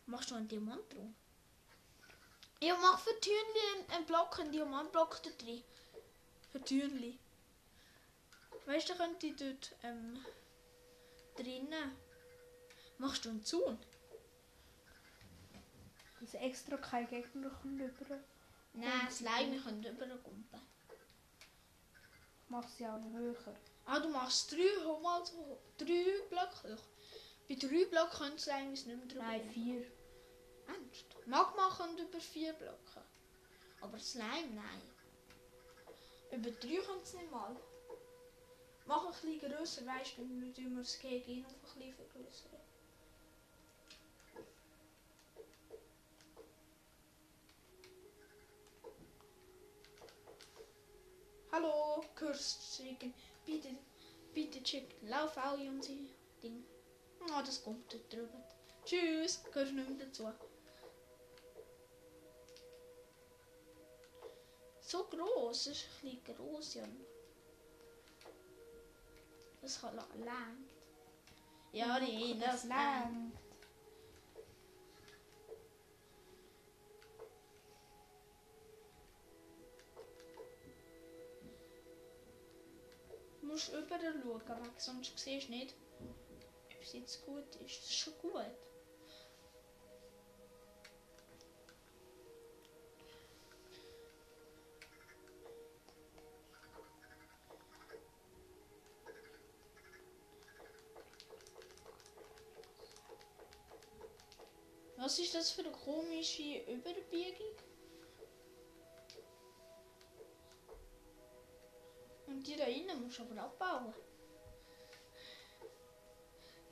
[0.07, 1.09] Machst du einen Diamant drauf?
[2.59, 5.63] Ja, mach für Türnli einen Block, einen Diamantblock da drin.
[6.51, 7.17] Für Türnli.
[8.65, 10.23] Weißt du, könnte ich dort ähm,
[11.35, 11.91] drinnen.
[12.97, 13.77] Machst du einen Zaun?
[16.19, 18.19] Dass extra kein Gegner kommt über.
[18.73, 20.61] Nein, Slime können rüberkumpen.
[22.47, 23.55] Mach sie auch noch höher.
[23.85, 26.83] Ah, du machst drei, mal so drei Blöcke hoch.
[27.49, 29.23] Bei drei Blöcken können Slime nicht mehr drüber.
[29.23, 29.85] Nein, vier.
[30.67, 31.05] Ernst?
[31.25, 33.03] Magma kommt über vier Blöcke.
[33.81, 34.81] Aber Slime, nein.
[36.31, 37.55] Über drei kommt es nicht mal.
[38.85, 42.51] Mach ein bisschen grösser, weißt du, dann tun wir das gegen auf ein bisschen vergrößern.
[51.51, 53.13] Hallo, Curse Chicken.
[53.45, 53.75] Bitte,
[54.33, 55.09] bitte Chicken.
[55.09, 56.09] Lauf alle um sie
[56.41, 56.63] Ding.
[57.29, 58.43] Ah, das kommt dort drüber.
[58.85, 60.31] Tschüss, gehörst nicht mehr dazu.
[64.81, 67.05] So groß, ist ein bisschen groß, Jan.
[69.61, 70.65] Das kann lang.
[71.71, 72.77] Ja, die, das lang.
[72.77, 73.31] lang.
[83.39, 87.77] Du musst überall schauen, weg, sonst siehst du nicht, ob es jetzt gut ist.
[87.79, 88.70] Das ist schon gut.
[105.11, 107.57] Was ist das für eine komische Überbiegung?
[112.27, 113.93] Und die da innen musst du aber abbauen.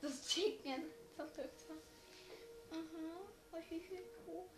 [0.00, 0.84] Das Chicken.
[1.18, 1.74] Das so.
[2.70, 4.48] Aha, was ist hier cool?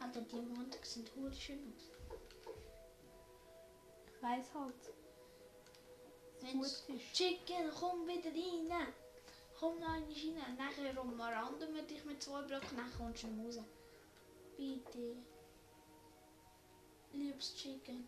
[0.00, 1.99] Aber die Montag sind hure schön aus.
[6.62, 6.86] Ist.
[7.12, 8.86] Chicken, komm wieder rein.
[9.58, 10.56] Komm noch einmal rein.
[10.58, 13.58] Nachher umaranden wir dich mit zwei Blöcken, dann kommst du raus.
[14.56, 15.16] Bitte.
[17.12, 18.06] Liebes Chicken.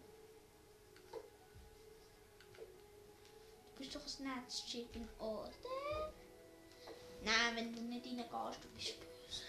[3.75, 5.51] Du bist doch ein nettes Chicken, oder?
[7.25, 9.45] Nein, wenn du nicht reingehst, du bist böse.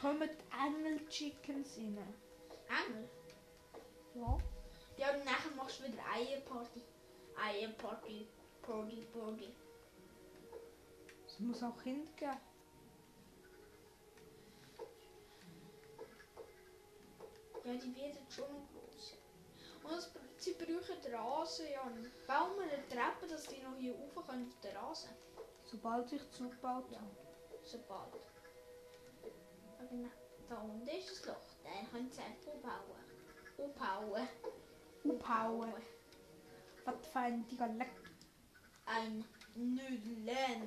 [0.00, 2.14] Kommen die Engel Chickens rein?
[2.68, 3.08] Engel?
[4.14, 4.38] Ja.
[4.96, 6.82] Ja, und nachher machst du wieder Eierparty.
[7.36, 8.28] Eierparty,
[8.62, 9.54] Party, Party.
[11.26, 12.40] Es muss auch Kinder geben.
[17.64, 19.16] Ja, die werden schon groß.
[19.84, 21.82] Und es, sie brauchen Rasen, ja.
[22.26, 25.10] Bauen wir eine Treppe, dass die noch hier rauf können auf den Rasen.
[25.64, 26.98] Sobald ich zugebaut Ja.
[26.98, 27.10] habe.
[27.64, 28.12] Sobald.
[29.78, 30.10] Aber
[30.48, 31.56] da unten ist das Loch.
[31.64, 32.80] Dann können sie einfach
[33.58, 34.28] aufbauen.
[35.04, 35.20] Aufbauen.
[35.20, 35.72] Aufhauen.
[36.84, 38.10] Was für ein Dialekt.
[38.86, 39.24] Ein
[39.54, 40.66] Nüdländer.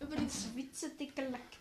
[0.00, 1.58] Übrigens Schweizer Dialekt.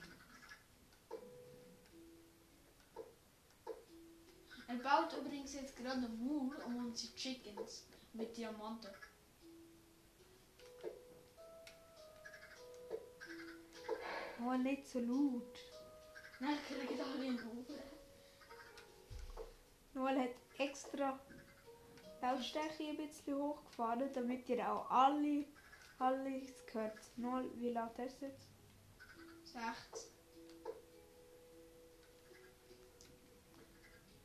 [4.67, 7.87] Er baut übrigens jetzt gerade eine Mauer um unsere Chickens.
[8.13, 8.91] Mit Diamanten.
[14.43, 15.59] Oh, nicht so laut.
[16.39, 17.83] Dann kriegen alle einen Hunger.
[19.93, 21.19] Noel hat extra
[22.21, 25.45] Lautstärke ein bisschen hochgefahren, damit ihr auch alle,
[25.97, 26.99] alle es hört.
[27.17, 28.47] Noel, wie laut ist es jetzt?
[29.43, 30.11] 16.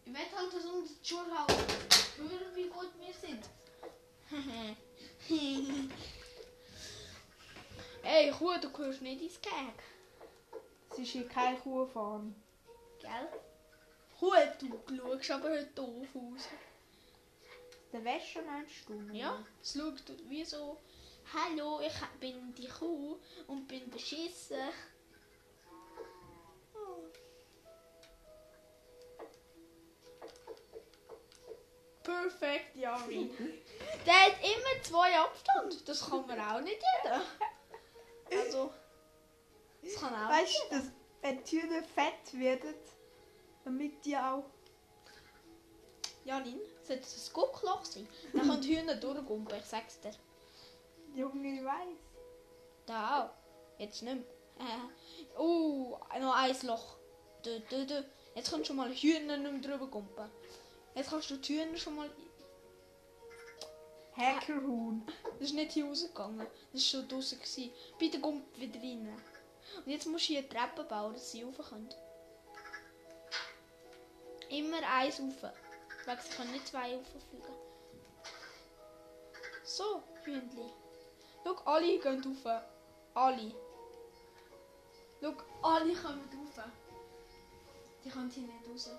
[0.04, 1.46] Ich will halt, dass unsere Zuschauer
[2.16, 3.48] hören, wie gut wir sind.
[8.02, 9.82] Ey, Kuh, du gehörst nicht ins Gag.
[10.90, 12.34] Es ist hier keine Kuhfarm.
[13.00, 13.28] Gell?
[14.18, 16.48] Kuh, du schaust aber heute doof aus.
[17.96, 18.92] Der Wäsche meinst du?
[18.92, 19.16] Noel?
[19.16, 20.76] Ja, es schaut wie so.
[21.32, 24.58] Hallo, ich bin die Kuh und bin beschissen.
[26.74, 27.06] Oh.
[32.02, 33.30] Perfekt, Jari.
[34.06, 35.88] Der hat immer zwei Abstand.
[35.88, 37.22] Das kann man auch nicht jeder.
[38.30, 38.74] Also,
[39.82, 40.84] das kann auch Weißt du, dass
[41.22, 42.74] wenn die Hühner fett werden,
[43.64, 44.44] damit die auch.
[46.26, 48.08] Janin, sollte es ein Guckloch sein?
[48.32, 50.12] Dann können die Hühner durchgumpen, ich sag's dir.
[51.14, 51.96] Junge, ich weiß.
[52.86, 53.30] Da auch.
[53.78, 54.90] Jetzt nicht mehr.
[55.38, 56.96] oh, noch ein Loch.
[57.44, 58.02] Dö, dö, dö.
[58.34, 60.30] Jetzt kannst du schon mal Hühner nicht mehr drüber kumpen.
[60.94, 62.10] Jetzt kannst du die Hühner schon mal...
[64.16, 65.06] Hackerhuhn.
[65.38, 66.38] Das ist nicht hier rausgegangen.
[66.38, 67.38] Das war schon draußen.
[67.38, 67.70] gewesen.
[67.98, 69.22] Bitte kommt wieder rein.
[69.84, 71.88] Und jetzt musst du hier Treppen bauen, dass sie rauf können.
[74.48, 75.52] Immer eins rauf.
[76.06, 77.54] Sie können nicht zwei rauffliegen.
[79.64, 80.70] So, Hühnli.
[81.42, 82.62] Schau, alle gehen rauf.
[83.14, 83.52] Alle.
[85.20, 86.64] Schau, alle kommen rauf.
[88.04, 88.90] Die können hier nicht raus.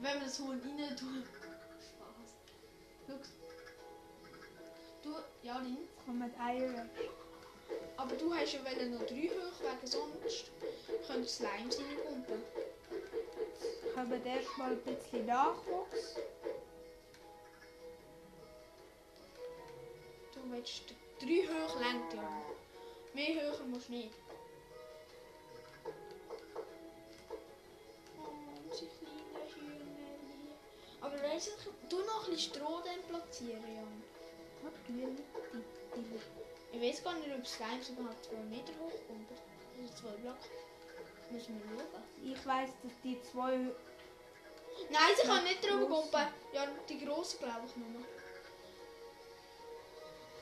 [0.00, 1.24] Wenn wir das Huhn rein tun.
[1.78, 2.34] Spaß.
[3.06, 3.14] Schau.
[5.04, 5.88] Du, ja, Lin.
[6.04, 6.86] Kommen Eier.
[7.96, 10.50] Aber du hast ja wollen noch drei hoch, wegen sonst
[11.06, 12.42] könnte Slimes reinkumpen.
[13.94, 16.16] Kommen erstmal ein bisschen Nachwuchs.
[20.46, 20.82] Du willst
[21.18, 22.42] drei hoch lenkt ja.
[23.14, 24.10] Mehr höher musst du nicht.
[28.16, 28.30] Oh,
[28.70, 30.52] unsere kleinen Hühnerli.
[31.00, 34.02] Aber weißt du, du noch ein bisschen Stroh dann platzieren, Jan.
[34.62, 35.18] Natürlich.
[35.96, 36.76] Die, die.
[36.76, 39.28] Ich weiß gar nicht, ob Slimes überhaupt zwei Meter hoch kommt.
[39.80, 40.36] Also zwei Block.
[41.30, 42.02] Müssen wir schauen.
[42.24, 43.56] Ich weiß, dass die zwei.
[44.90, 46.10] Nein, sie kann Ja, nicht drüber grosse.
[46.10, 46.26] kumpen.
[46.52, 48.04] Ja, die grosse glaube ich nur.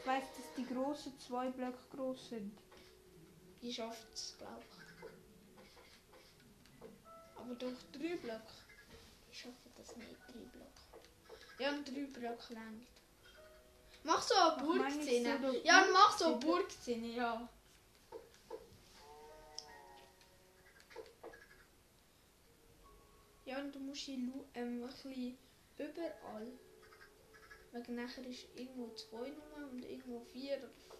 [0.05, 2.53] Ich weiß, dass die großen zwei Blöcke groß sind.
[3.63, 4.77] Die schafft es, glaube ich.
[7.39, 8.53] Aber durch drei Blöcke.
[9.31, 10.69] Die schaffen das nicht, drei Blöcke.
[11.59, 12.87] Ja, und drei Blöcke längt.
[14.03, 15.61] Mach so eine ich Burgszene.
[15.65, 17.07] ja, mach so eine Burgszene?
[17.07, 17.49] Burgszene, ja.
[23.47, 25.39] Ja, und du musst lu- ähm, ein bisschen
[25.79, 26.53] überall.
[27.75, 30.97] Wegen nachher ist irgendwo zwei Nummer und irgendwo vier oder so.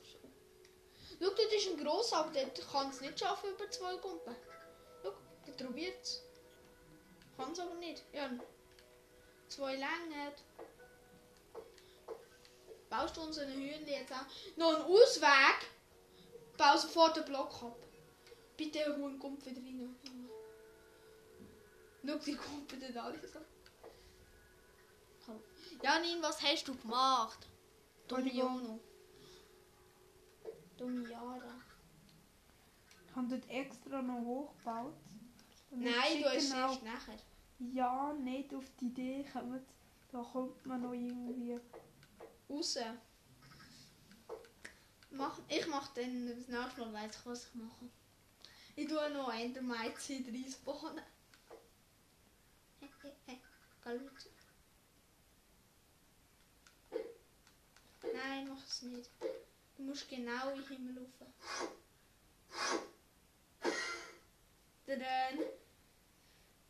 [1.21, 4.35] Schau, dort ist ein grosser, aber der kann es nicht schaffen über zwei Pumpen.
[5.01, 5.13] Schau,
[5.47, 6.21] der probiert es.
[7.37, 8.03] Kann es aber nicht.
[8.13, 8.29] Ja,
[9.47, 10.33] zwei Längen.
[12.91, 15.71] Baust du unseren Hühnchen jetzt auch noch einen Ausweg?
[16.57, 17.79] Bau sofort den Block ab.
[18.57, 19.61] Bitte, der Huhn kommt wieder.
[22.05, 23.39] Schau, die kommen dann alle so.
[25.83, 27.49] Janin, was hast du gemacht?
[30.77, 31.61] Dumme Jara.
[33.07, 34.95] Ich habe dort extra noch hochgebaut.
[35.71, 37.19] Nein, du hast erst nachher.
[37.59, 39.65] Ja, nicht auf die Idee kommen.
[40.11, 41.59] Da kommt man noch irgendwie.
[42.49, 42.79] Raus.
[45.11, 47.89] Mach, ich mach dann das nächste Mal weiss ich, was ich mache.
[48.77, 51.05] Ich tue noch Endermeize reinspawnen.
[52.81, 54.29] Geh los.
[58.15, 59.11] Nein, mach es nicht.
[59.77, 61.29] Du musst genau in den Himmel rauf.
[64.87, 65.41] Dann.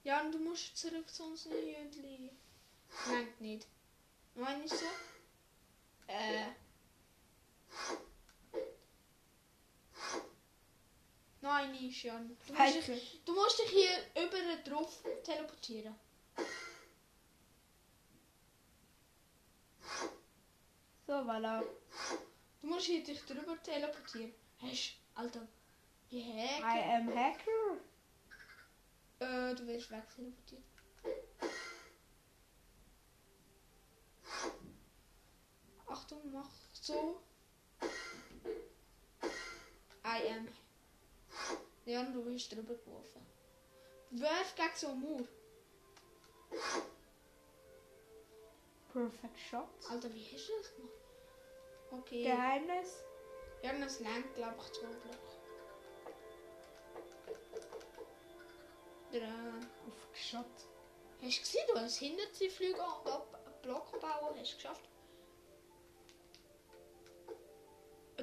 [0.04, 2.30] Ja, und du musst zurück zu unseren Hündchen.
[3.08, 3.66] Nein, nicht.
[4.34, 4.86] Meine ich so?
[6.06, 6.46] Äh.
[11.40, 12.36] Nein, nicht Jan.
[12.46, 15.94] Du musst, dich, du musst dich hier über drauf teleportieren.
[21.06, 21.62] So, voilà.
[22.62, 24.32] Du musst hier dich drüber teleportieren.
[24.58, 25.46] Hast Alter.
[26.08, 26.64] Wie I heck?
[26.64, 27.76] am Hacker.
[29.18, 30.62] Äh, du wirst weg teleportiert.
[35.86, 37.20] Achtung, mach so.
[40.04, 40.48] I am.
[41.84, 43.26] Jan, du bist drüber geworfen.
[44.10, 45.28] Werf gegen so einen Mauer.
[48.94, 49.66] Perfect Shot.
[49.90, 50.92] Alter, wie hast du das gemacht?
[51.90, 52.22] Okay.
[52.22, 53.02] Geheimnis.
[53.60, 55.18] Ja, das lernt, glaube ich, zwei Blöcke.
[59.10, 59.88] Drei.
[59.88, 60.46] Aufgeschott.
[61.20, 64.88] Hast du gesehen, du hast hinter die Flüge und ab Block bauen, hast du geschafft.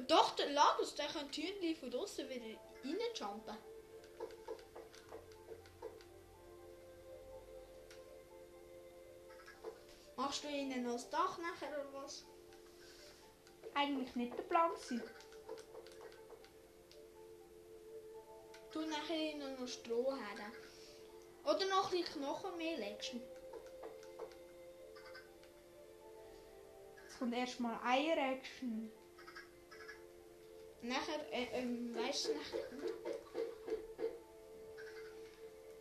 [0.08, 3.71] Doch, der Ladus, der kann die Hühnchen von draußen wieder reinjumpen.
[10.32, 12.24] Machst du ihnen noch das Dach nachher oder was?
[13.74, 15.02] Eigentlich nicht der Plan gewesen.
[18.72, 20.52] Du nachher ihnen noch Stroh her.
[21.44, 23.12] Oder noch ein bisschen Knochen mehr legst.
[27.02, 28.90] Jetzt kommt erstmal Eier-Action.
[30.80, 32.68] Nachher, äh, ähm, weißt du, nachher.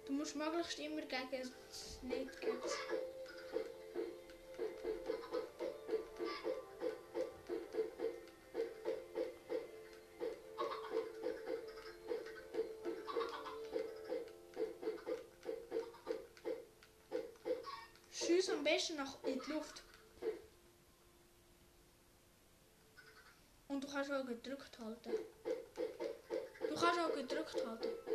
[0.08, 2.60] Du musst möglichst immer gegen das nicht gegen
[19.52, 19.84] Luft.
[23.68, 25.12] Und du kannst auch gedrückt halten.
[26.68, 28.11] Du kannst auch gedrückt halten.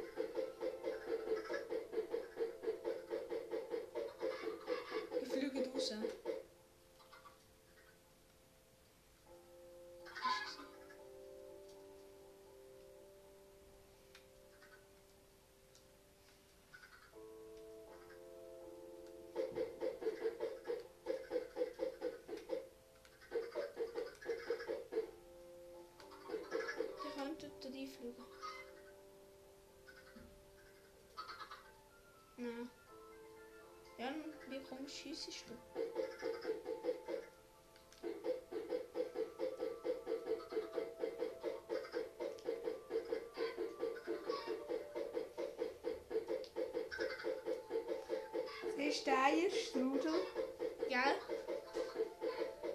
[34.67, 35.55] Wie komm schiessest du?
[48.77, 50.27] Siehst du den Eierstrudel?
[50.89, 51.01] Gell?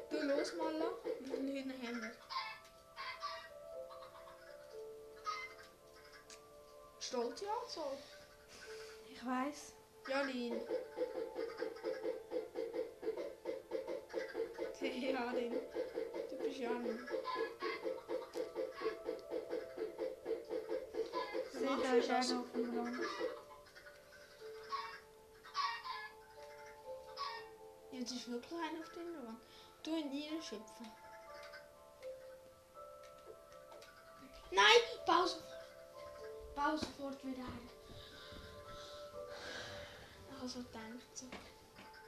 [0.09, 0.73] Du los mal,
[1.19, 2.11] wie viele Hühner haben wir?
[6.99, 7.97] Stolze Anzahl.
[9.09, 9.73] Ich weiß.
[10.07, 10.61] Jalin.
[16.61, 16.85] Jan.
[21.51, 22.09] Seht das?
[22.09, 22.99] einer auf dem Rand.
[27.91, 29.39] Jetzt ist wirklich einer auf der Wand.
[29.81, 30.91] Du in ihre schöpfen.
[34.51, 34.81] Nein!
[35.07, 35.43] Bau sofort!
[36.53, 37.69] Bau sofort wieder ein.
[40.39, 41.25] Also denkt so,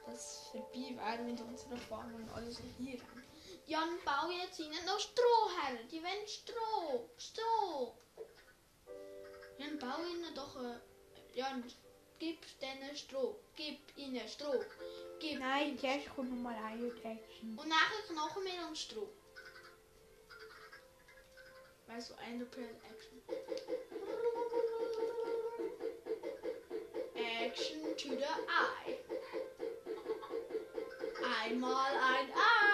[0.06, 3.33] dass es vorbei wäre mit unserer Farm und alles hier rein.
[3.66, 5.78] Jan, bau jetzt ihnen noch Stroh her.
[5.90, 7.08] Die wollen Stroh.
[7.16, 7.96] Stroh.
[9.58, 10.56] Jan, bau ihnen doch.
[10.62, 10.78] Äh,
[11.34, 11.64] Jan,
[12.18, 13.38] gib denen Stroh.
[13.56, 14.62] Gib ihnen Stroh.
[15.18, 17.58] Gib Nein, ihnen zuerst kommt nochmal Eier-Action.
[17.58, 19.08] und nachher Knochenmehl und Stroh.
[21.86, 23.22] Weißt du, Enderpearl Action.
[27.14, 28.98] Action to the eye.
[31.42, 32.73] Einmal ein Ei.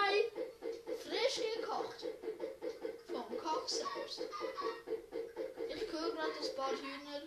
[1.31, 2.05] Frisch gekocht.
[3.07, 4.21] Vom Koch selbst.
[5.69, 7.21] Ich höre gerade ein paar Hühner.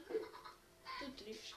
[1.00, 1.54] Du triffst.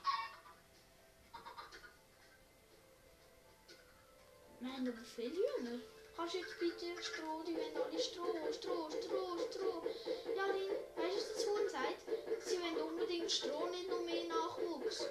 [4.60, 5.80] Wir haben aber viele Hühner.
[6.16, 9.84] Kannst du jetzt bitte Stroh, die wollen alle Stroh, Stroh, Stroh, Stroh.
[10.36, 12.46] Ja, Lin, weißt du, was das Huhn sagt?
[12.46, 15.06] Sie wollen unbedingt Stroh, nicht noch mehr Nachwuchs.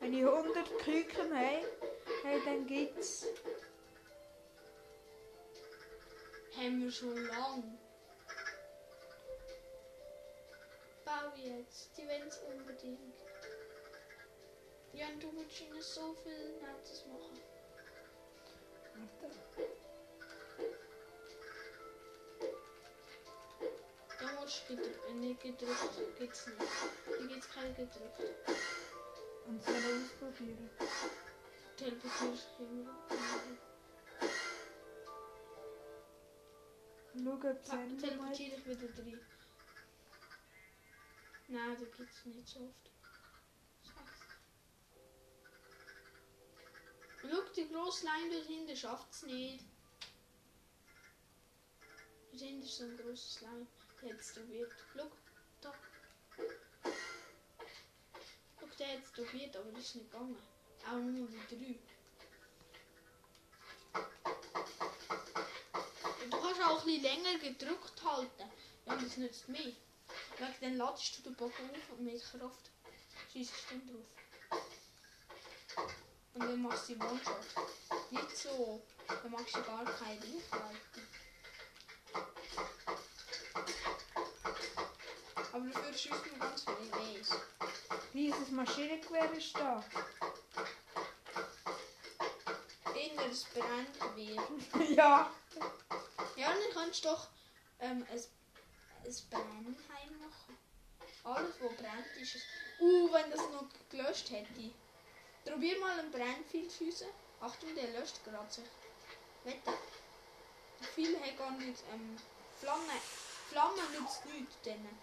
[0.00, 1.68] Wenn ich 100 Küken habe,
[2.24, 3.26] hey, dann gibt's.
[6.56, 7.78] Haben wir schon lang.
[11.04, 13.14] Bau jetzt, die wollen es unbedingt.
[14.94, 17.40] Ja, und du willst ihnen so viel Nettes machen.
[24.18, 26.62] Da musst du gedrückt, nicht gedrückt, gibt's nicht.
[27.18, 28.22] Hier gibt's kein gedrückt.
[29.46, 30.70] Und soll ausprobieren.
[31.76, 32.75] Teleportierst immer.
[37.26, 38.00] Schau, ob es ändert.
[38.00, 39.20] Teleportiere ich wieder rein.
[41.48, 42.90] Nein, da gibt's nicht so oft.
[47.20, 49.64] Schau, die grosse Leine dort hinten schafft's nicht.
[52.30, 53.66] Dort hinten ist so ein grosses Lein.
[54.02, 54.72] Der hat's probiert.
[54.94, 55.10] Schau,
[55.62, 55.74] da.
[58.60, 60.38] Schau, der hat's probiert, aber das ist nicht gegangen.
[60.88, 61.76] Auch nur die drei.
[66.26, 68.50] Und Du kannst auch ein bisschen länger gedrückt halten.
[68.86, 69.60] Ja, das nützt mehr.
[69.60, 72.70] Wegen dann ladest du den Bogen auf und mit Kraft
[73.32, 74.06] schießt du dann drauf.
[76.34, 78.10] Und dann machst du die One-Shot.
[78.10, 81.02] Nicht so, dann machst du gar keine Reichweite.
[85.52, 87.30] Aber dafür schießt man ganz viele Ws.
[88.12, 89.84] Dieses Maschinengewehr ist da.
[92.94, 94.96] Inneres Brandgewehr.
[94.96, 95.30] ja.
[96.36, 97.28] Ja, dann kannst du doch
[97.80, 100.58] ähm, ein, ein Brennheim machen.
[101.24, 102.42] Alles, was brennt, ist es.
[102.78, 104.70] Uh, wenn das noch gelöscht hätte.
[105.44, 107.08] Probier mal einen schiessen.
[107.40, 108.64] Achtung, der löscht gerade sich.
[109.44, 109.72] Wette.
[110.94, 111.82] Pfeil hat gar nicht.
[111.92, 112.16] Ähm,
[112.60, 113.00] Flamme.
[113.48, 114.98] Flamme nützt nichts denen.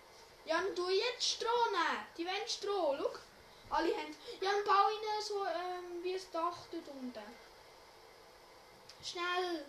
[0.45, 2.05] Jan, tu jetzt Stroh nehmen.
[2.17, 3.19] Die wollen Stroh, schau.
[3.69, 4.15] Alle haben.
[4.41, 7.23] Jan, bau ihnen so ähm, wie ein Dach dort unten.
[9.03, 9.65] Schnell.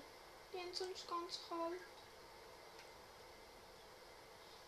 [0.56, 1.80] Haben sonst ganz kalt.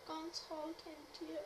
[0.05, 1.37] Ganz kalt haben die.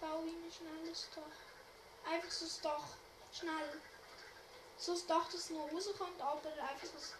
[0.00, 2.10] Bau schnell ein Dach.
[2.10, 2.88] Einfach so ein Dach.
[3.32, 3.82] Schnell.
[4.78, 7.14] So das Dach, dass es noch rauskommt, aber einfach das.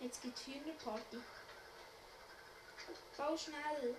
[0.00, 1.18] Jetzt gibt es Hühnerparty.
[3.18, 3.96] Bau schnell.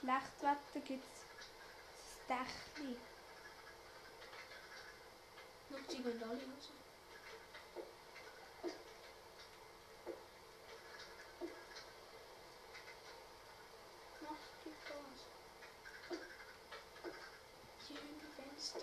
[0.00, 1.20] Schlechtwetter gibt es
[2.26, 2.38] das
[2.74, 2.96] Dächli.
[5.68, 6.70] Schau, die gehen alle raus.
[14.22, 15.20] Mach die Gas.
[17.88, 18.80] Die Hühnerfenster.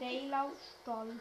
[0.00, 1.20] Freilaufstall.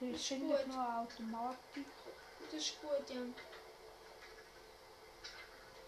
[0.00, 0.32] Hier ist gut.
[0.32, 1.86] eigentlich noch eine Automatik.
[2.50, 3.20] Das ist gut, ja.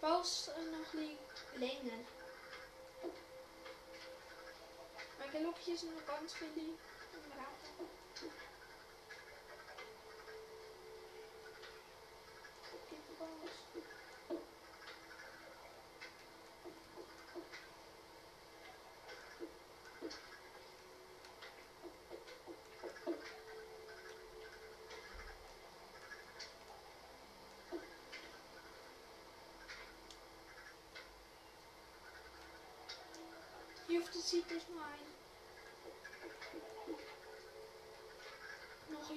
[0.01, 1.17] Baust äh, noch ein
[1.57, 2.05] bisschen länger.
[5.17, 7.89] Weil schau, hier sind noch ganz viele im Raum.
[12.89, 13.67] Gib Gas.
[33.97, 34.99] Hier auf der Seite ist noch ein.
[38.91, 39.09] Noch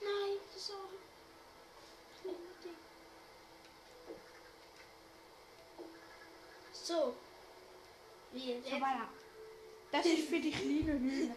[0.00, 2.76] Nein, das ist auch ein kleiner Ding.
[6.72, 7.14] So.
[8.32, 8.68] Wie So, jetzt?
[8.72, 9.08] voilà.
[9.90, 11.34] Das ist für die kleinen Hühner.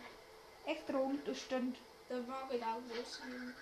[0.65, 1.77] Extra Unterstände.
[2.09, 3.55] Der mag ich auch groß sein.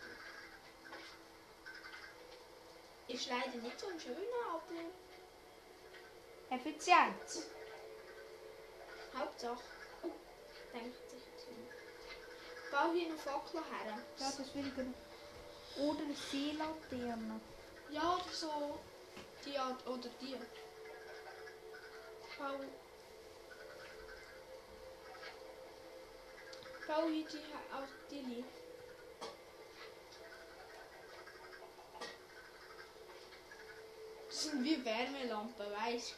[3.07, 4.17] Ist leider nicht so ein schöner,
[4.51, 4.91] aber
[6.55, 7.47] Effizient.
[9.17, 9.61] Hauptsache.
[10.73, 11.02] Nicht.
[12.73, 13.99] Bau hier noch Fackeln her.
[14.17, 14.93] Ja, das will ich gerne.
[15.77, 17.39] Oder eine Seelaterne.
[17.91, 18.79] Ja, oder so.
[19.45, 20.35] Die Art oder die.
[22.39, 22.59] Bau.
[26.87, 27.37] Bau hier die
[27.75, 28.43] auf die.
[34.27, 36.15] Das sind wie Wärmelampen, weißt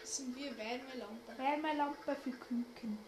[0.00, 1.36] Das sind wie Wärmelampen.
[1.36, 2.98] Wärmelampe für Küken.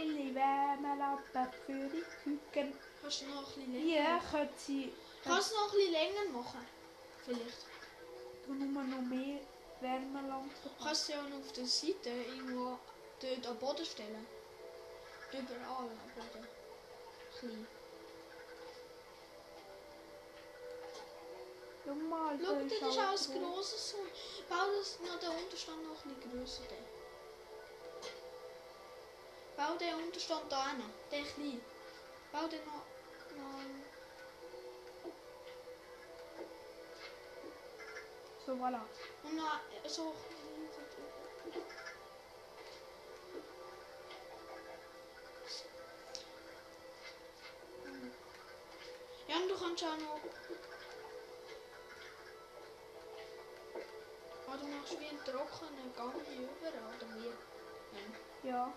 [0.00, 2.72] Viele Wärmelampen für die Küken.
[3.02, 4.92] Kannst du noch ein bisschen länger können sie
[5.24, 6.66] Kannst du noch ein bisschen länger machen?
[7.24, 7.66] Vielleicht.
[8.46, 9.40] nur noch mehr
[9.80, 10.70] Wärmelampen.
[10.80, 12.78] Kannst du ja noch auf der Seite irgendwo
[13.20, 14.26] dort am Boden stellen.
[15.32, 16.46] Überall am Boden.
[17.40, 17.66] Klein.
[21.84, 24.42] Schau mal, Schau, da das ist auch ein grosses Haus.
[24.48, 26.97] Bau das noch den Unterstand noch ein bisschen grösser.
[29.80, 30.82] Den Unterstand da hin.
[31.12, 31.60] Den klein.
[32.32, 32.84] Bau den noch...
[33.36, 33.88] noch
[38.44, 38.80] So, voilà.
[39.22, 40.14] und noch so...
[49.28, 50.20] Ja, und du kannst auch noch...
[54.48, 58.48] Ah, du machst wie einen trockenen Gang hier überall, oder wie?
[58.48, 58.50] Ja.
[58.50, 58.72] Ja.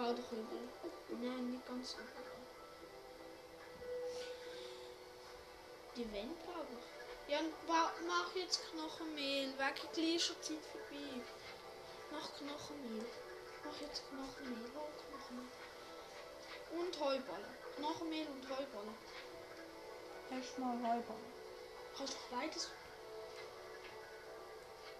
[0.00, 1.20] Bau doch überall.
[1.20, 2.40] Nein, nicht ganz überall.
[5.94, 7.30] Die Wände brauche ich.
[7.30, 9.48] Ja, bau, mach jetzt Knochenmehl.
[9.58, 11.20] Weg gleicher Zeit vorbei.
[12.10, 13.04] Mach Knochenmehl.
[13.62, 14.70] Mach jetzt Knochenmehl.
[14.74, 15.50] Hol Knochenmehl.
[16.80, 17.54] Und Heuballen.
[17.76, 18.94] Knochenmehl und Heuballen.
[20.30, 21.32] Erstmal Heuballen.
[21.94, 22.70] Kannst du beides?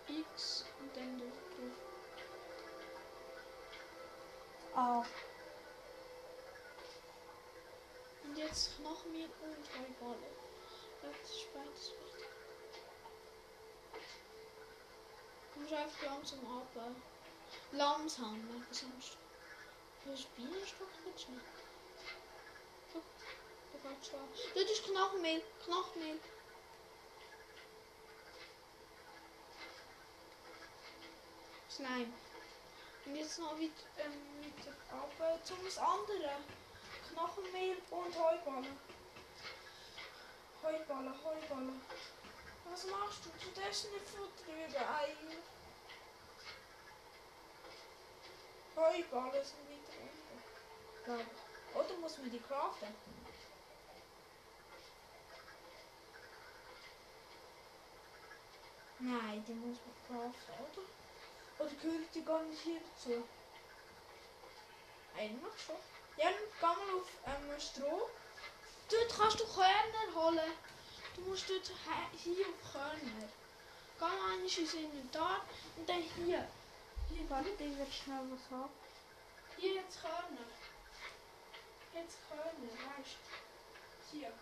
[0.09, 1.90] X und dann da
[4.83, 5.05] Ah,
[8.25, 10.23] Und jetzt Knochenmehl und Heuballen.
[11.03, 12.29] Ja, das ist beides wichtig.
[15.53, 16.95] Du musst einfach langsam runter.
[17.73, 18.65] Langsam, ne?
[18.71, 19.19] Was sonst?
[20.03, 21.41] Du hast Bienenstock nicht schnell.
[22.95, 23.05] Guck,
[23.75, 24.29] da geht schon.
[24.55, 26.21] Das ist Knochenmehl, Knochenmehl.
[31.69, 32.30] Slime.
[33.11, 36.31] Und jetzt noch weit, ähm, weiter runter zum das andere.
[37.09, 38.79] Knochenmehl und Heuballen.
[40.63, 41.83] Heuballen, Heuballen.
[42.71, 43.31] Was machst du?
[43.31, 45.17] Du darfst nicht Futter überall.
[48.77, 49.99] Heuballen sind weiter
[51.09, 51.21] unten.
[51.21, 51.77] Ich.
[51.77, 52.95] Oder muss man die craften?
[59.01, 61.00] Nein, die muss man craften, oder?
[61.61, 62.25] Oder gehört die
[62.65, 63.23] hier dazu?
[65.15, 65.77] Eigentlich schon.
[66.17, 68.09] Ja, dann geh mal auf ähm, Stroh.
[68.89, 70.53] Dort kannst du Körner holen.
[71.15, 71.71] Du musst dort
[72.17, 73.29] hier auf Körner.
[73.99, 75.45] Geh mal einmal ins Inventar
[75.77, 76.49] und dann hier.
[77.11, 78.71] Hier, warte, ich will schnell was haben.
[79.59, 80.49] hier jetzt Körner.
[81.93, 84.17] Jetzt Körner, weißt du?
[84.17, 84.33] Hier.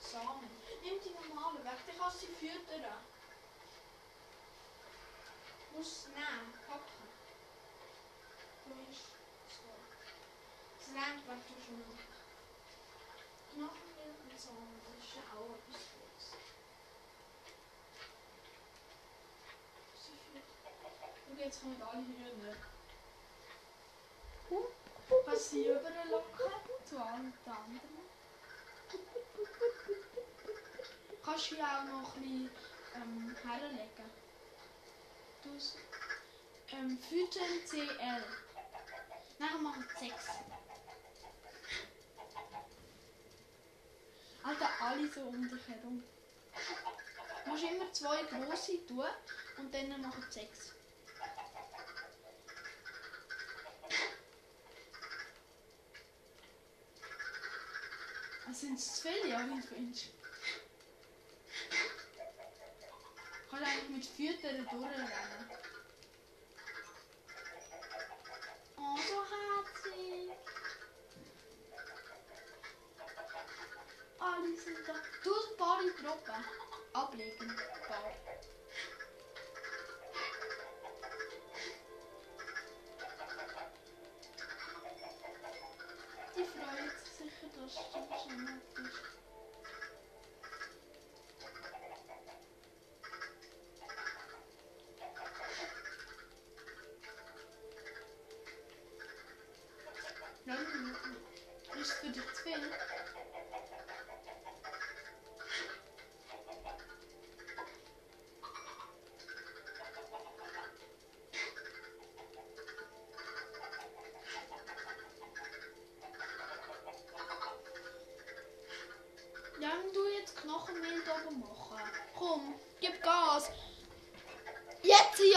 [0.00, 0.50] Samen.
[0.82, 3.15] Nimm die normalen weg, dann kannst du sie füttern.
[5.78, 7.06] Es nehmen, packen.
[8.64, 9.16] Weißt du?
[9.52, 10.94] So.
[10.94, 11.20] Noch.
[13.52, 14.32] Knochenmehl und
[15.16, 16.26] ja auch etwas Gutes.
[19.94, 20.48] Sie füttern.
[21.28, 22.56] Und jetzt kommen alle.
[25.26, 26.52] Kannst du sie rüberlocken
[26.84, 27.80] zu allen anderen?
[31.22, 32.50] Kannst du hier auch noch ein bisschen
[32.94, 33.90] ähm, herlegen.
[33.98, 34.25] Du
[35.56, 35.76] s-
[36.72, 38.24] ähm, füttern CL.
[39.38, 40.14] Nachher machen wir 6.
[44.42, 46.02] Alter, alle so um dich herum.
[47.44, 49.04] Du musst immer zwei große tun
[49.58, 50.72] und dann machen wir 6.
[58.46, 60.06] Also sind es zu viele, ja, wie du findest.
[63.56, 65.50] Kannst eigentlich mit Füttern durchrennen.
[68.76, 70.30] Oh, so herzig.
[74.18, 74.92] Alle sind da.
[75.24, 76.44] Du ein paar in Truppen.
[76.92, 77.50] Ablegen.
[77.50, 77.56] Ein
[77.88, 78.12] paar.
[86.36, 88.75] Die freuen sich sicher, dass du so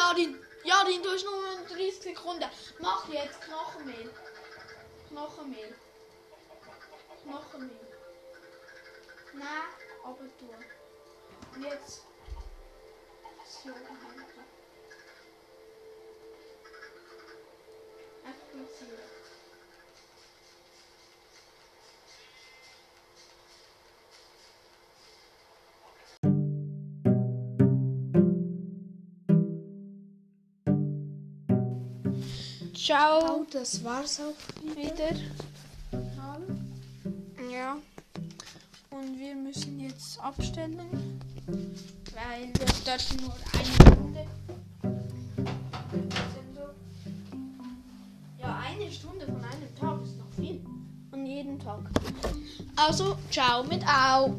[0.10, 0.46] Jetzt, Jarin.
[0.64, 2.50] Jarin, du hast nur noch 30 Sekunden.
[2.80, 4.10] Mach jetzt Knochenmehl.
[5.08, 5.76] Knochenmehl.
[7.24, 7.88] Knochenmehl.
[9.34, 9.48] Nein,
[10.04, 10.50] aber tu.
[11.56, 12.04] Und jetzt.
[13.64, 13.70] So,
[32.90, 33.46] Ciao.
[33.52, 35.16] das war's auch wieder.
[37.52, 37.78] Ja.
[38.90, 44.26] Und wir müssen jetzt abstellen, weil wir dürfen nur eine Stunde.
[48.40, 50.66] Ja, eine Stunde von einem Tag ist noch viel.
[51.12, 51.82] An jedem Tag.
[52.76, 54.36] Also, ciao mit Au.